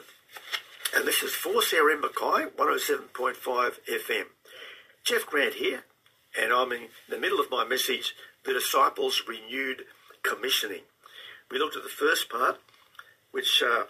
and 0.96 1.06
this 1.06 1.22
is 1.22 1.34
for 1.34 1.62
Sarah 1.62 2.00
Mackay, 2.00 2.56
107.5 2.58 3.36
FM. 3.86 4.24
Jeff 5.04 5.26
Grant 5.26 5.56
here, 5.56 5.84
and 6.42 6.54
I'm 6.54 6.72
in 6.72 6.88
the 7.10 7.18
middle 7.18 7.42
of 7.42 7.52
my 7.52 7.66
message, 7.66 8.16
The 8.46 8.54
Disciples 8.54 9.24
Renewed 9.28 9.84
Commissioning. 10.24 10.84
We 11.52 11.60
looked 11.60 11.76
at 11.76 11.84
the 11.84 11.90
first 11.90 12.30
part, 12.30 12.62
which 13.32 13.62
uh, 13.62 13.88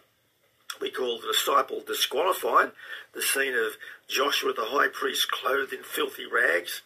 we 0.82 0.90
call 0.90 1.20
the 1.20 1.28
disciple 1.28 1.84
disqualified, 1.86 2.72
the 3.14 3.22
scene 3.22 3.54
of 3.54 3.78
Joshua 4.08 4.54
the 4.54 4.66
high 4.66 4.88
priest 4.88 5.30
clothed 5.32 5.74
in 5.74 5.84
filthy 5.84 6.26
rags. 6.26 6.82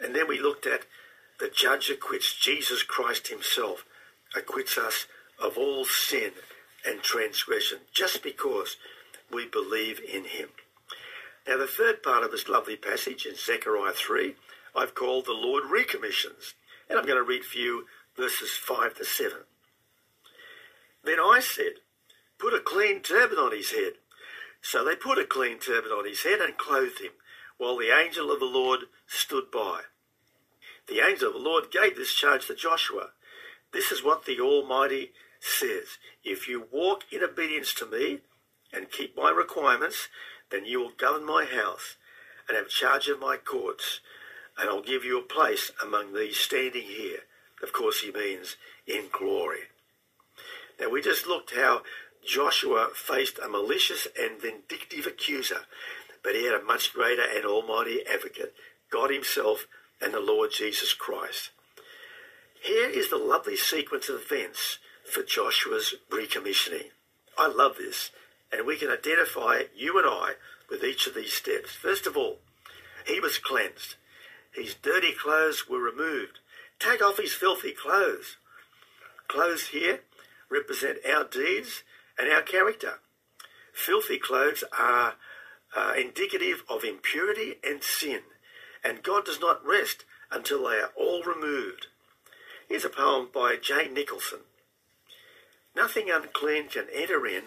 And 0.00 0.16
then 0.16 0.26
we 0.26 0.40
looked 0.40 0.64
at 0.64 0.86
the 1.40 1.50
judge 1.54 1.90
acquits, 1.90 2.34
Jesus 2.34 2.82
Christ 2.82 3.28
himself 3.28 3.84
acquits 4.34 4.78
us 4.78 5.04
of 5.38 5.58
all 5.58 5.84
sin 5.84 6.32
and 6.88 7.02
transgression 7.02 7.78
just 7.92 8.22
because 8.22 8.76
we 9.30 9.46
believe 9.46 10.00
in 10.00 10.24
him. 10.24 10.48
Now, 11.46 11.58
the 11.58 11.66
third 11.66 12.02
part 12.02 12.24
of 12.24 12.30
this 12.30 12.48
lovely 12.48 12.76
passage 12.76 13.26
in 13.26 13.34
Zechariah 13.36 13.92
3, 13.92 14.34
I've 14.74 14.94
called 14.94 15.26
the 15.26 15.32
Lord 15.32 15.64
recommissions. 15.70 16.54
And 16.88 16.98
I'm 16.98 17.06
going 17.06 17.18
to 17.18 17.28
read 17.28 17.44
for 17.44 17.58
you 17.58 17.84
verses 18.16 18.50
5 18.50 18.94
to 18.96 19.04
7. 19.04 19.32
Then 21.04 21.18
I 21.18 21.40
said, 21.40 21.80
Put 22.38 22.54
a 22.54 22.60
clean 22.60 23.00
turban 23.00 23.38
on 23.38 23.56
his 23.56 23.72
head. 23.72 23.94
So 24.60 24.84
they 24.84 24.94
put 24.94 25.18
a 25.18 25.24
clean 25.24 25.58
turban 25.58 25.90
on 25.90 26.06
his 26.06 26.22
head 26.22 26.40
and 26.40 26.56
clothed 26.56 27.00
him, 27.00 27.12
while 27.56 27.76
the 27.76 27.96
angel 27.96 28.30
of 28.32 28.40
the 28.40 28.46
Lord 28.46 28.80
stood 29.06 29.50
by. 29.50 29.82
The 30.86 31.00
angel 31.00 31.28
of 31.28 31.34
the 31.34 31.40
Lord 31.40 31.70
gave 31.70 31.96
this 31.96 32.12
charge 32.12 32.46
to 32.46 32.54
Joshua. 32.54 33.10
This 33.72 33.92
is 33.92 34.02
what 34.02 34.24
the 34.24 34.40
Almighty 34.40 35.12
says. 35.40 35.98
If 36.24 36.48
you 36.48 36.66
walk 36.70 37.04
in 37.10 37.22
obedience 37.22 37.72
to 37.74 37.86
me 37.86 38.20
and 38.72 38.90
keep 38.90 39.16
my 39.16 39.30
requirements, 39.30 40.08
then 40.50 40.64
you 40.64 40.80
will 40.80 40.92
govern 40.96 41.24
my 41.24 41.44
house 41.44 41.96
and 42.48 42.56
have 42.56 42.68
charge 42.68 43.08
of 43.08 43.20
my 43.20 43.36
courts, 43.36 44.00
and 44.58 44.68
I'll 44.68 44.82
give 44.82 45.04
you 45.04 45.18
a 45.18 45.22
place 45.22 45.70
among 45.82 46.14
these 46.14 46.38
standing 46.38 46.82
here. 46.82 47.20
Of 47.62 47.72
course, 47.72 48.00
he 48.00 48.10
means 48.10 48.56
in 48.86 49.06
glory. 49.12 49.64
Now, 50.80 50.88
we 50.88 51.02
just 51.02 51.26
looked 51.26 51.54
how 51.54 51.82
Joshua 52.24 52.88
faced 52.94 53.38
a 53.38 53.48
malicious 53.48 54.06
and 54.18 54.40
vindictive 54.40 55.06
accuser, 55.06 55.62
but 56.22 56.34
he 56.34 56.44
had 56.44 56.54
a 56.54 56.64
much 56.64 56.92
greater 56.92 57.22
and 57.22 57.44
almighty 57.44 58.02
advocate, 58.06 58.54
God 58.90 59.10
himself 59.10 59.66
and 60.00 60.14
the 60.14 60.20
Lord 60.20 60.50
Jesus 60.52 60.94
Christ. 60.94 61.50
Here 62.62 62.88
is 62.88 63.10
the 63.10 63.16
lovely 63.16 63.56
sequence 63.56 64.08
of 64.08 64.20
events 64.20 64.78
for 65.08 65.22
Joshua's 65.22 65.94
recommissioning. 66.10 66.90
I 67.36 67.48
love 67.48 67.76
this, 67.78 68.10
and 68.52 68.66
we 68.66 68.76
can 68.76 68.90
identify 68.90 69.62
you 69.74 69.98
and 69.98 70.06
I 70.06 70.34
with 70.70 70.84
each 70.84 71.06
of 71.06 71.14
these 71.14 71.32
steps. 71.32 71.72
First 71.72 72.06
of 72.06 72.16
all, 72.16 72.38
he 73.06 73.20
was 73.20 73.38
cleansed. 73.38 73.96
His 74.52 74.74
dirty 74.74 75.12
clothes 75.12 75.68
were 75.68 75.80
removed. 75.80 76.40
Take 76.78 77.02
off 77.02 77.18
his 77.18 77.32
filthy 77.32 77.72
clothes. 77.72 78.36
Clothes 79.28 79.68
here 79.68 80.00
represent 80.50 80.98
our 81.08 81.24
deeds 81.24 81.82
and 82.18 82.30
our 82.30 82.42
character. 82.42 83.00
Filthy 83.72 84.18
clothes 84.18 84.64
are 84.76 85.14
uh, 85.76 85.92
indicative 85.98 86.64
of 86.68 86.84
impurity 86.84 87.56
and 87.62 87.82
sin, 87.82 88.20
and 88.82 89.02
God 89.02 89.24
does 89.24 89.40
not 89.40 89.64
rest 89.64 90.04
until 90.30 90.68
they 90.68 90.76
are 90.76 90.92
all 90.96 91.22
removed. 91.22 91.86
Here's 92.68 92.84
a 92.84 92.90
poem 92.90 93.28
by 93.32 93.56
Jane 93.60 93.94
Nicholson. 93.94 94.40
Nothing 95.74 96.10
unclean 96.10 96.68
can 96.68 96.86
enter 96.94 97.26
in 97.26 97.42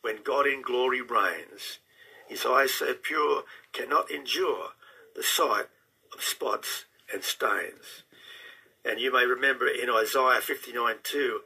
when 0.00 0.22
God 0.22 0.46
in 0.46 0.62
glory 0.62 1.00
reigns. 1.00 1.78
His 2.28 2.46
eyes 2.46 2.74
so 2.74 2.94
pure 2.94 3.44
cannot 3.72 4.10
endure 4.10 4.70
the 5.14 5.22
sight 5.22 5.66
of 6.12 6.22
spots 6.22 6.84
and 7.12 7.22
stains. 7.22 8.02
And 8.84 9.00
you 9.00 9.12
may 9.12 9.24
remember 9.24 9.66
in 9.66 9.90
Isaiah 9.90 10.40
59 10.40 10.96
2, 11.02 11.40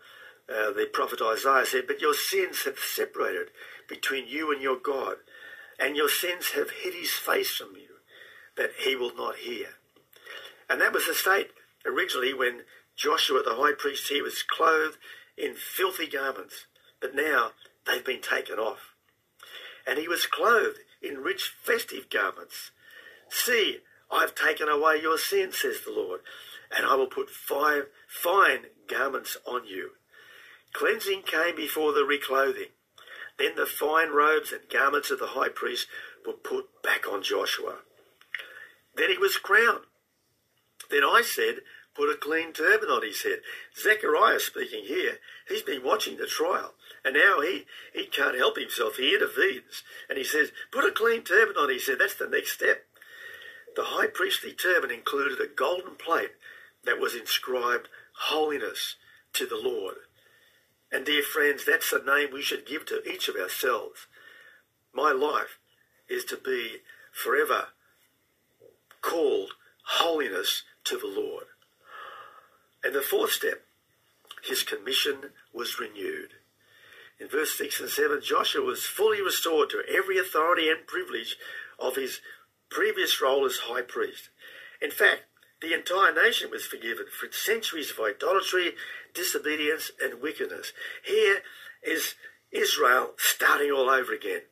uh, 0.49 0.73
the 0.73 0.89
prophet 0.93 1.21
Isaiah 1.23 1.67
said, 1.67 1.87
But 1.87 2.01
your 2.01 2.15
sins 2.15 2.65
have 2.65 2.79
separated 2.79 3.49
between 3.89 4.27
you 4.27 4.53
and 4.53 4.63
your 4.63 4.77
God, 4.77 5.17
and 5.79 5.97
your 5.97 6.09
sins 6.09 6.51
have 6.51 6.71
hid 6.83 6.95
his 6.95 7.11
face 7.11 7.57
from 7.57 7.77
you, 7.77 8.01
that 8.57 8.71
he 8.79 8.97
will 8.97 9.15
not 9.15 9.37
hear. 9.37 9.69
And 10.69 10.81
that 10.81 10.93
was 10.93 11.07
the 11.07 11.15
state 11.15 11.51
originally 11.87 12.35
when 12.35 12.63
Joshua, 12.97 13.43
the 13.43 13.55
high 13.55 13.75
priest 13.79 14.09
he 14.09 14.21
was 14.21 14.43
clothed 14.43 14.99
in 15.39 15.55
filthy 15.55 16.07
garments, 16.07 16.67
but 17.01 17.15
now 17.15 17.53
they've 17.87 18.05
been 18.05 18.21
taken 18.21 18.59
off. 18.59 18.95
And 19.87 19.99
he 19.99 20.09
was 20.09 20.27
clothed 20.27 20.81
in 21.03 21.19
rich 21.19 21.53
festive 21.63 22.11
garments. 22.11 22.73
See, 23.31 23.79
I've 24.11 24.35
taken 24.35 24.69
away 24.69 25.01
your 25.01 25.19
sin, 25.19 25.53
says 25.53 25.81
the 25.85 25.93
Lord, 25.93 26.21
and 26.77 26.87
I 26.87 26.95
will 26.95 27.07
put 27.07 27.31
five 27.31 27.85
fine 28.07 28.67
garments 28.89 29.37
on 29.47 29.67
you. 29.67 29.93
Cleansing 30.73 31.23
came 31.23 31.57
before 31.57 31.93
the 31.93 32.01
reclothing. 32.01 32.71
Then 33.39 33.55
the 33.57 33.67
fine 33.67 34.11
robes 34.11 34.53
and 34.53 34.69
garments 34.69 35.11
of 35.11 35.21
the 35.21 35.29
high 35.29 35.49
priest 35.49 35.87
were 36.27 36.33
put 36.33 36.83
back 36.83 37.07
on 37.11 37.23
Joshua. 37.23 37.79
Then 38.97 39.11
he 39.11 39.19
was 39.19 39.37
crowned. 39.37 39.85
Then 40.91 41.05
I 41.05 41.23
said, 41.25 41.61
put 41.99 42.15
a 42.15 42.17
clean 42.17 42.53
turban 42.53 42.89
on 42.89 43.03
his 43.03 43.23
head. 43.23 43.41
Zechariah 43.77 44.39
speaking 44.39 44.85
here. 44.85 45.19
He's 45.49 45.63
been 45.63 45.85
watching 45.85 46.17
the 46.17 46.27
trial. 46.27 46.75
And 47.05 47.15
now 47.15 47.41
he, 47.41 47.67
he 47.93 48.07
can't 48.07 48.39
help 48.39 48.57
himself. 48.57 48.97
He 48.97 49.15
intervenes. 49.15 49.83
And 50.09 50.17
he 50.17 50.25
says, 50.25 50.53
put 50.71 50.85
a 50.85 50.93
clean 50.93 51.25
turban 51.25 51.57
on 51.57 51.71
his 51.71 51.87
head. 51.89 51.97
That's 51.99 52.15
the 52.15 52.29
next 52.29 52.53
step. 52.53 52.85
The 53.75 53.83
high 53.85 54.07
priestly 54.07 54.53
turban 54.53 54.93
included 54.93 55.41
a 55.41 55.53
golden 55.53 55.97
plate 55.97 56.31
that 56.85 57.01
was 57.01 57.17
inscribed 57.17 57.89
holiness 58.29 58.95
to 59.35 59.47
the 59.47 59.61
Lord. 59.61 59.97
And 60.93 61.05
dear 61.05 61.23
friends, 61.23 61.65
that's 61.67 61.91
the 61.91 61.99
name 61.99 62.29
we 62.33 62.43
should 62.43 62.65
give 62.65 62.87
to 62.87 63.03
each 63.09 63.29
of 63.29 63.35
ourselves. 63.35 64.07
My 64.95 65.11
life 65.11 65.59
is 66.09 66.25
to 66.27 66.37
be 66.37 66.79
forever 67.13 67.69
called 69.03 69.51
holiness 69.85 70.63
to 70.85 70.97
the 70.97 71.07
Lord. 71.07 71.45
And 72.85 72.95
the 72.95 73.03
fourth 73.03 73.33
step, 73.33 73.63
his 74.43 74.63
commission 74.63 75.31
was 75.53 75.79
renewed. 75.79 76.35
In 77.21 77.29
verse 77.29 77.57
6 77.59 77.81
and 77.81 77.89
7, 77.91 78.21
Joshua 78.23 78.63
was 78.63 78.85
fully 78.85 79.21
restored 79.21 79.71
to 79.71 79.83
every 79.89 80.19
authority 80.19 80.69
and 80.69 80.87
privilege 80.87 81.37
of 81.79 81.97
his 81.97 82.21
previous 82.71 83.21
role 83.21 83.45
as 83.45 83.59
high 83.65 83.83
priest. 83.83 84.29
In 84.81 84.91
fact, 84.91 85.23
the 85.61 85.75
entire 85.75 86.15
nation 86.15 86.51
was 86.51 86.65
forgiven 86.65 87.07
for 87.11 87.33
centuries 87.33 87.91
of 87.91 87.99
idolatry, 87.99 88.75
disobedience, 89.13 89.91
and 90.01 90.23
wickedness. 90.23 90.73
Here 91.05 91.43
is 91.83 92.15
Israel 92.53 93.15
starting 93.17 93.73
all 93.73 93.91
over 93.91 94.15
again. 94.15 94.43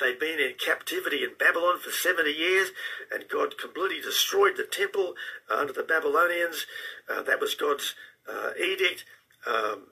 They'd 0.00 0.18
been 0.18 0.38
in 0.38 0.54
captivity 0.64 1.24
in 1.24 1.30
Babylon 1.38 1.80
for 1.80 1.90
70 1.90 2.30
years, 2.30 2.70
and 3.12 3.28
God 3.28 3.58
completely 3.58 4.00
destroyed 4.00 4.56
the 4.56 4.64
temple 4.64 5.14
under 5.50 5.72
the 5.72 5.82
Babylonians. 5.82 6.66
Uh, 7.08 7.22
that 7.22 7.40
was 7.40 7.54
God's 7.54 7.94
uh, 8.28 8.50
edict. 8.62 9.04
Um, 9.46 9.88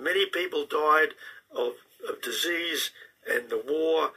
many 0.00 0.26
people 0.26 0.64
died 0.64 1.08
of, 1.54 1.74
of 2.08 2.22
disease 2.22 2.90
and 3.28 3.50
the 3.50 3.62
war 3.66 4.12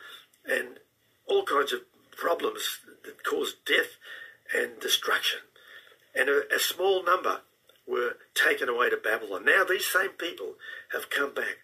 and 0.46 0.80
all 1.28 1.44
kinds 1.44 1.74
of 1.74 1.82
problems 2.16 2.80
that 3.04 3.24
caused 3.24 3.66
death 3.66 3.98
and 4.56 4.80
destruction. 4.80 5.40
And 6.16 6.30
a, 6.30 6.44
a 6.56 6.60
small 6.60 7.04
number 7.04 7.42
were 7.88 8.18
taken 8.34 8.70
away 8.70 8.90
to 8.90 8.98
Babylon. 8.98 9.46
Now 9.46 9.64
these 9.64 9.86
same 9.86 10.12
people 10.12 10.54
have 10.94 11.10
come 11.10 11.34
back. 11.34 11.58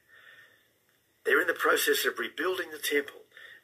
They're 1.25 1.41
in 1.41 1.47
the 1.47 1.53
process 1.53 2.05
of 2.05 2.19
rebuilding 2.19 2.71
the 2.71 2.79
temple. 2.79 3.16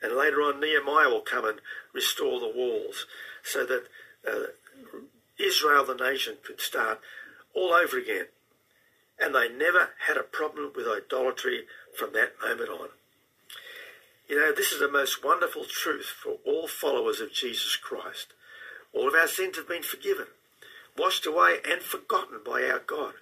And 0.04 0.18
later 0.18 0.42
on, 0.42 0.60
Nehemiah 0.60 1.10
will 1.10 1.22
come 1.22 1.46
and 1.46 1.60
restore 1.94 2.40
the 2.42 2.52
walls 2.54 3.06
so 3.42 3.66
that 3.66 3.86
uh, 4.28 4.48
Israel, 5.40 5.86
the 5.86 5.96
nation, 5.96 6.36
could 6.46 6.60
start 6.60 7.00
all 7.56 7.72
over 7.72 7.98
again. 7.98 8.26
And 9.20 9.34
they 9.34 9.48
never 9.48 9.92
had 10.08 10.18
a 10.18 10.24
problem 10.24 10.74
with 10.76 10.88
idolatry 10.88 11.64
from 11.98 12.12
that 12.14 12.34
moment 12.42 12.70
on. 12.70 12.90
You 14.28 14.40
know, 14.40 14.52
this 14.54 14.72
is 14.72 14.80
the 14.80 14.92
most 14.92 15.24
wonderful 15.24 15.66
truth 15.66 16.06
for 16.22 16.38
all 16.46 16.68
followers 16.68 17.22
of 17.22 17.32
Jesus 17.32 17.76
Christ. 17.76 18.34
All 18.94 19.08
of 19.08 19.16
our 19.16 19.28
sins 19.28 19.58
have 19.58 19.68
been 19.68 19.84
forgiven, 19.84 20.28
washed 20.98 21.26
away, 21.26 21.58
and 21.66 21.82
forgotten 21.82 22.40
by 22.46 22.64
our 22.64 22.80
God. 22.80 23.14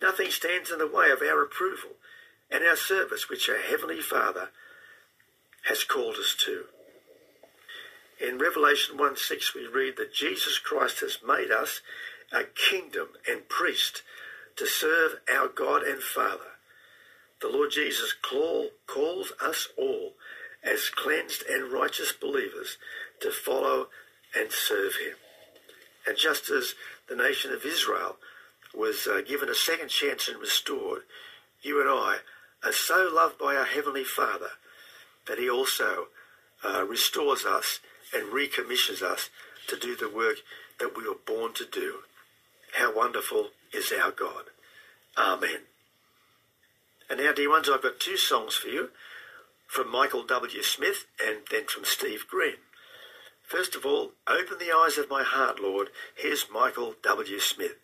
Nothing 0.00 0.30
stands 0.30 0.70
in 0.70 0.78
the 0.78 0.86
way 0.86 1.10
of 1.10 1.22
our 1.22 1.42
approval 1.42 1.90
and 2.50 2.64
our 2.64 2.76
service, 2.76 3.28
which 3.28 3.48
our 3.48 3.58
Heavenly 3.58 4.00
Father 4.00 4.50
has 5.68 5.84
called 5.84 6.16
us 6.16 6.34
to. 6.46 6.64
In 8.20 8.38
Revelation 8.38 8.96
1 8.96 9.16
6, 9.16 9.54
we 9.54 9.66
read 9.66 9.96
that 9.96 10.14
Jesus 10.14 10.58
Christ 10.58 11.00
has 11.00 11.18
made 11.26 11.50
us 11.50 11.80
a 12.32 12.44
kingdom 12.44 13.08
and 13.28 13.48
priest 13.48 14.02
to 14.56 14.66
serve 14.66 15.16
our 15.32 15.48
God 15.48 15.82
and 15.82 16.02
Father. 16.02 16.54
The 17.40 17.48
Lord 17.48 17.72
Jesus 17.72 18.14
call, 18.14 18.70
calls 18.86 19.32
us 19.44 19.68
all 19.76 20.12
as 20.62 20.88
cleansed 20.88 21.44
and 21.48 21.72
righteous 21.72 22.12
believers 22.12 22.78
to 23.20 23.30
follow 23.30 23.88
and 24.34 24.50
serve 24.50 24.96
him. 24.96 25.16
And 26.06 26.16
just 26.16 26.50
as 26.50 26.74
the 27.08 27.16
nation 27.16 27.52
of 27.52 27.64
Israel 27.64 28.16
was 28.74 29.06
uh, 29.06 29.20
given 29.26 29.48
a 29.48 29.54
second 29.54 29.88
chance 29.88 30.28
and 30.28 30.40
restored, 30.40 31.02
you 31.62 31.80
and 31.80 31.88
I 31.88 32.18
are 32.64 32.72
so 32.72 33.10
loved 33.12 33.38
by 33.38 33.56
our 33.56 33.64
Heavenly 33.64 34.04
Father 34.04 34.50
that 35.26 35.38
He 35.38 35.48
also 35.48 36.08
uh, 36.64 36.84
restores 36.84 37.44
us 37.44 37.80
and 38.14 38.32
recommissions 38.32 39.02
us 39.02 39.30
to 39.68 39.76
do 39.76 39.96
the 39.96 40.08
work 40.08 40.36
that 40.78 40.96
we 40.96 41.06
were 41.06 41.16
born 41.26 41.52
to 41.54 41.64
do. 41.64 42.00
How 42.74 42.94
wonderful 42.94 43.48
is 43.72 43.92
our 43.92 44.10
God. 44.10 44.44
Amen. 45.16 45.60
And 47.08 47.20
now, 47.20 47.32
dear 47.32 47.50
ones, 47.50 47.68
I've 47.68 47.82
got 47.82 48.00
two 48.00 48.16
songs 48.16 48.54
for 48.54 48.68
you 48.68 48.90
from 49.66 49.90
Michael 49.90 50.24
W. 50.24 50.62
Smith 50.62 51.06
and 51.24 51.38
then 51.50 51.66
from 51.66 51.84
Steve 51.84 52.26
Green. 52.28 52.56
First 53.42 53.74
of 53.74 53.84
all, 53.84 54.12
open 54.26 54.58
the 54.58 54.72
eyes 54.74 54.98
of 54.98 55.10
my 55.10 55.22
heart, 55.22 55.60
Lord. 55.60 55.88
Here's 56.14 56.46
Michael 56.52 56.94
W. 57.02 57.38
Smith. 57.38 57.76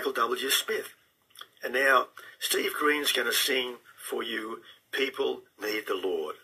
Michael 0.00 0.12
W. 0.12 0.48
Smith. 0.48 0.94
And 1.62 1.74
now, 1.74 2.06
Steve 2.38 2.72
Green's 2.72 3.12
going 3.12 3.26
to 3.28 3.34
sing 3.34 3.76
for 4.08 4.22
you 4.22 4.62
People 4.92 5.42
Need 5.60 5.88
the 5.88 5.94
Lord. 5.94 6.36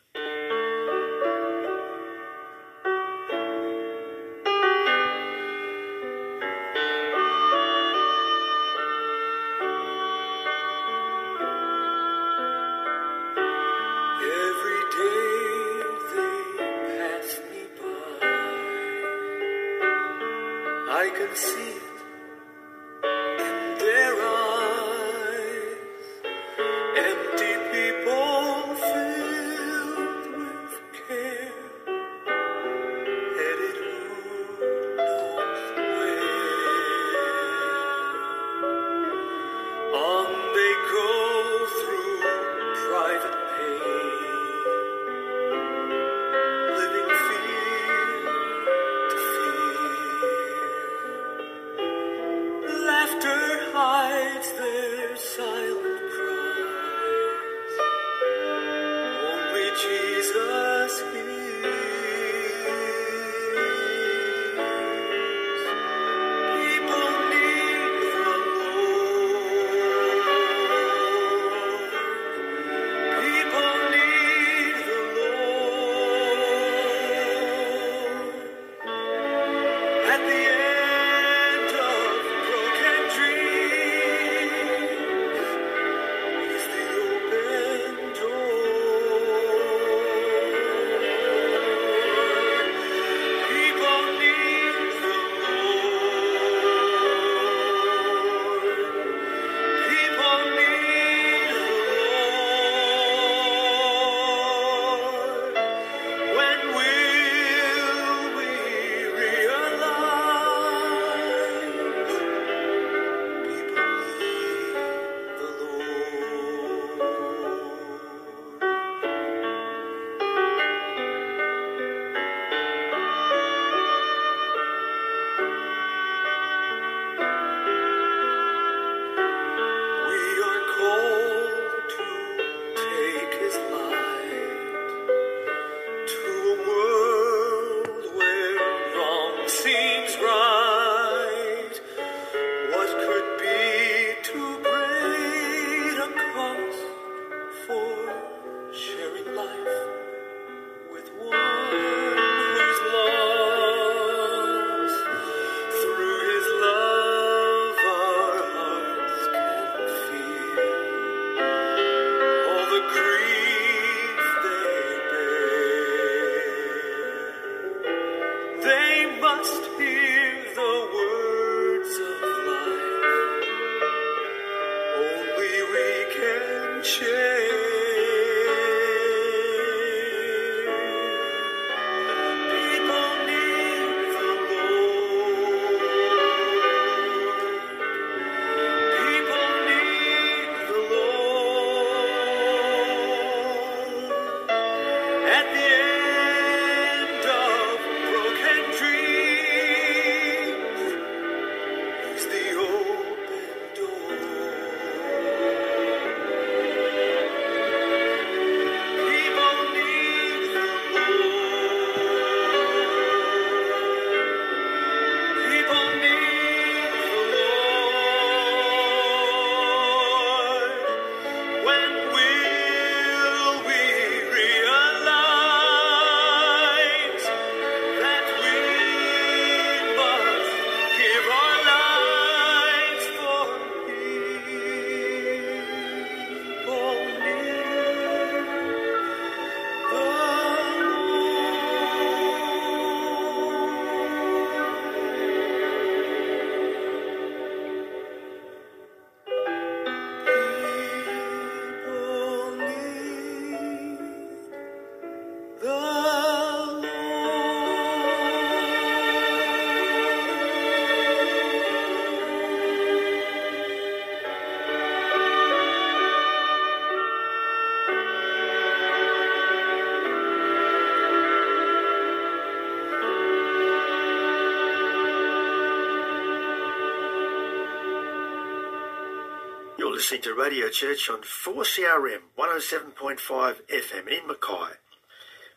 Listening 280.17 280.35
to 280.35 280.41
Radio 280.43 280.69
Church 280.71 281.11
on 281.11 281.21
4CRM 281.21 282.21
107.5 282.39 283.57
FM 283.69 284.09
in 284.09 284.27
Mackay. 284.27 284.77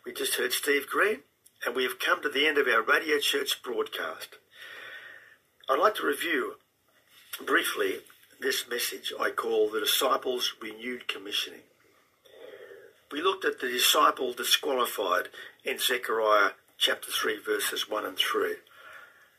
We 0.06 0.12
just 0.12 0.36
heard 0.36 0.52
Steve 0.52 0.86
Green, 0.86 1.20
and 1.66 1.74
we 1.74 1.84
have 1.84 1.98
come 1.98 2.22
to 2.22 2.28
the 2.30 2.46
end 2.46 2.58
of 2.58 2.68
our 2.68 2.82
Radio 2.82 3.20
Church 3.20 3.64
broadcast. 3.64 4.36
I'd 5.70 5.80
like 5.80 5.96
to 5.96 6.06
review 6.06 6.56
briefly 7.46 8.00
this 8.42 8.66
message 8.70 9.14
I 9.18 9.30
call 9.30 9.70
the 9.70 9.80
Disciples' 9.80 10.54
Renewed 10.62 11.08
Commissioning. 11.08 11.62
We 13.14 13.22
looked 13.22 13.46
at 13.46 13.62
the 13.62 13.70
disciple 13.70 14.34
disqualified 14.34 15.30
in 15.64 15.80
Zechariah 15.80 16.52
chapter 16.78 17.10
3, 17.10 17.40
verses 17.46 17.90
1 17.90 18.06
and 18.06 18.18
3. 18.18 18.56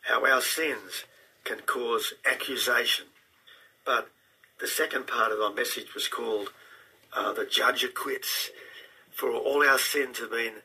How 0.02 0.24
our 0.24 0.40
sins 0.40 1.04
can 1.44 1.58
cause 1.66 2.14
accusation. 2.24 3.06
But 3.84 4.08
the 4.60 4.66
second 4.66 5.06
part 5.06 5.32
of 5.32 5.40
our 5.40 5.52
message 5.52 5.94
was 5.94 6.06
called 6.06 6.50
uh, 7.16 7.32
The 7.32 7.46
Judge 7.46 7.82
Acquits. 7.82 8.50
For 9.10 9.32
all 9.32 9.66
our 9.66 9.78
sins 9.78 10.18
have 10.18 10.30
been 10.30 10.56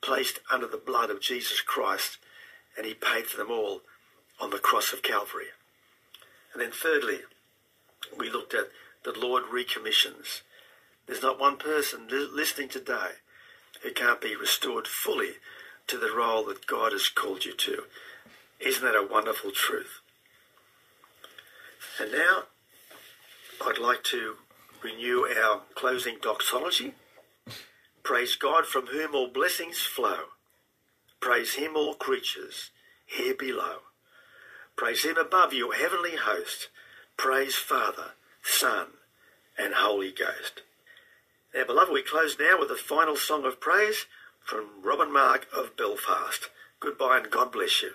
placed 0.00 0.40
under 0.52 0.66
the 0.66 0.76
blood 0.76 1.08
of 1.08 1.20
Jesus 1.20 1.60
Christ, 1.60 2.18
and 2.76 2.84
he 2.84 2.94
paid 2.94 3.26
for 3.26 3.36
them 3.36 3.50
all 3.50 3.82
on 4.40 4.50
the 4.50 4.58
cross 4.58 4.92
of 4.92 5.02
Calvary. 5.02 5.46
And 6.52 6.60
then 6.60 6.72
thirdly, 6.72 7.20
we 8.18 8.28
looked 8.28 8.54
at 8.54 8.70
the 9.04 9.16
Lord 9.16 9.44
recommissions. 9.50 10.42
There's 11.06 11.22
not 11.22 11.38
one 11.38 11.56
person 11.56 12.08
li- 12.10 12.28
listening 12.32 12.68
today 12.68 13.12
who 13.82 13.92
can't 13.92 14.20
be 14.20 14.34
restored 14.34 14.88
fully 14.88 15.34
to 15.86 15.98
the 15.98 16.12
role 16.14 16.44
that 16.46 16.66
God 16.66 16.92
has 16.92 17.08
called 17.08 17.44
you 17.44 17.54
to. 17.54 17.84
Isn't 18.58 18.82
that 18.82 18.96
a 18.96 19.06
wonderful 19.08 19.52
truth? 19.52 20.00
And 22.00 22.10
now 22.10 22.44
I'd 23.62 23.78
like 23.78 24.02
to 24.04 24.36
renew 24.82 25.26
our 25.26 25.62
closing 25.74 26.16
doxology. 26.20 26.94
Praise 28.02 28.36
God 28.36 28.66
from 28.66 28.86
whom 28.86 29.14
all 29.14 29.28
blessings 29.28 29.78
flow. 29.78 30.28
Praise 31.20 31.54
him, 31.54 31.76
all 31.76 31.94
creatures 31.94 32.70
here 33.06 33.34
below. 33.34 33.78
Praise 34.76 35.04
him 35.04 35.16
above 35.16 35.52
you, 35.52 35.70
heavenly 35.70 36.16
host. 36.16 36.68
Praise 37.16 37.54
Father, 37.54 38.12
Son, 38.42 38.88
and 39.56 39.74
Holy 39.74 40.10
Ghost. 40.10 40.62
Now, 41.54 41.64
beloved, 41.64 41.92
we 41.92 42.02
close 42.02 42.36
now 42.38 42.58
with 42.58 42.70
a 42.70 42.76
final 42.76 43.16
song 43.16 43.44
of 43.44 43.60
praise 43.60 44.06
from 44.44 44.82
Robin 44.82 45.12
Mark 45.12 45.46
of 45.56 45.76
Belfast. 45.76 46.50
Goodbye 46.80 47.18
and 47.18 47.30
God 47.30 47.52
bless 47.52 47.82
you. 47.82 47.92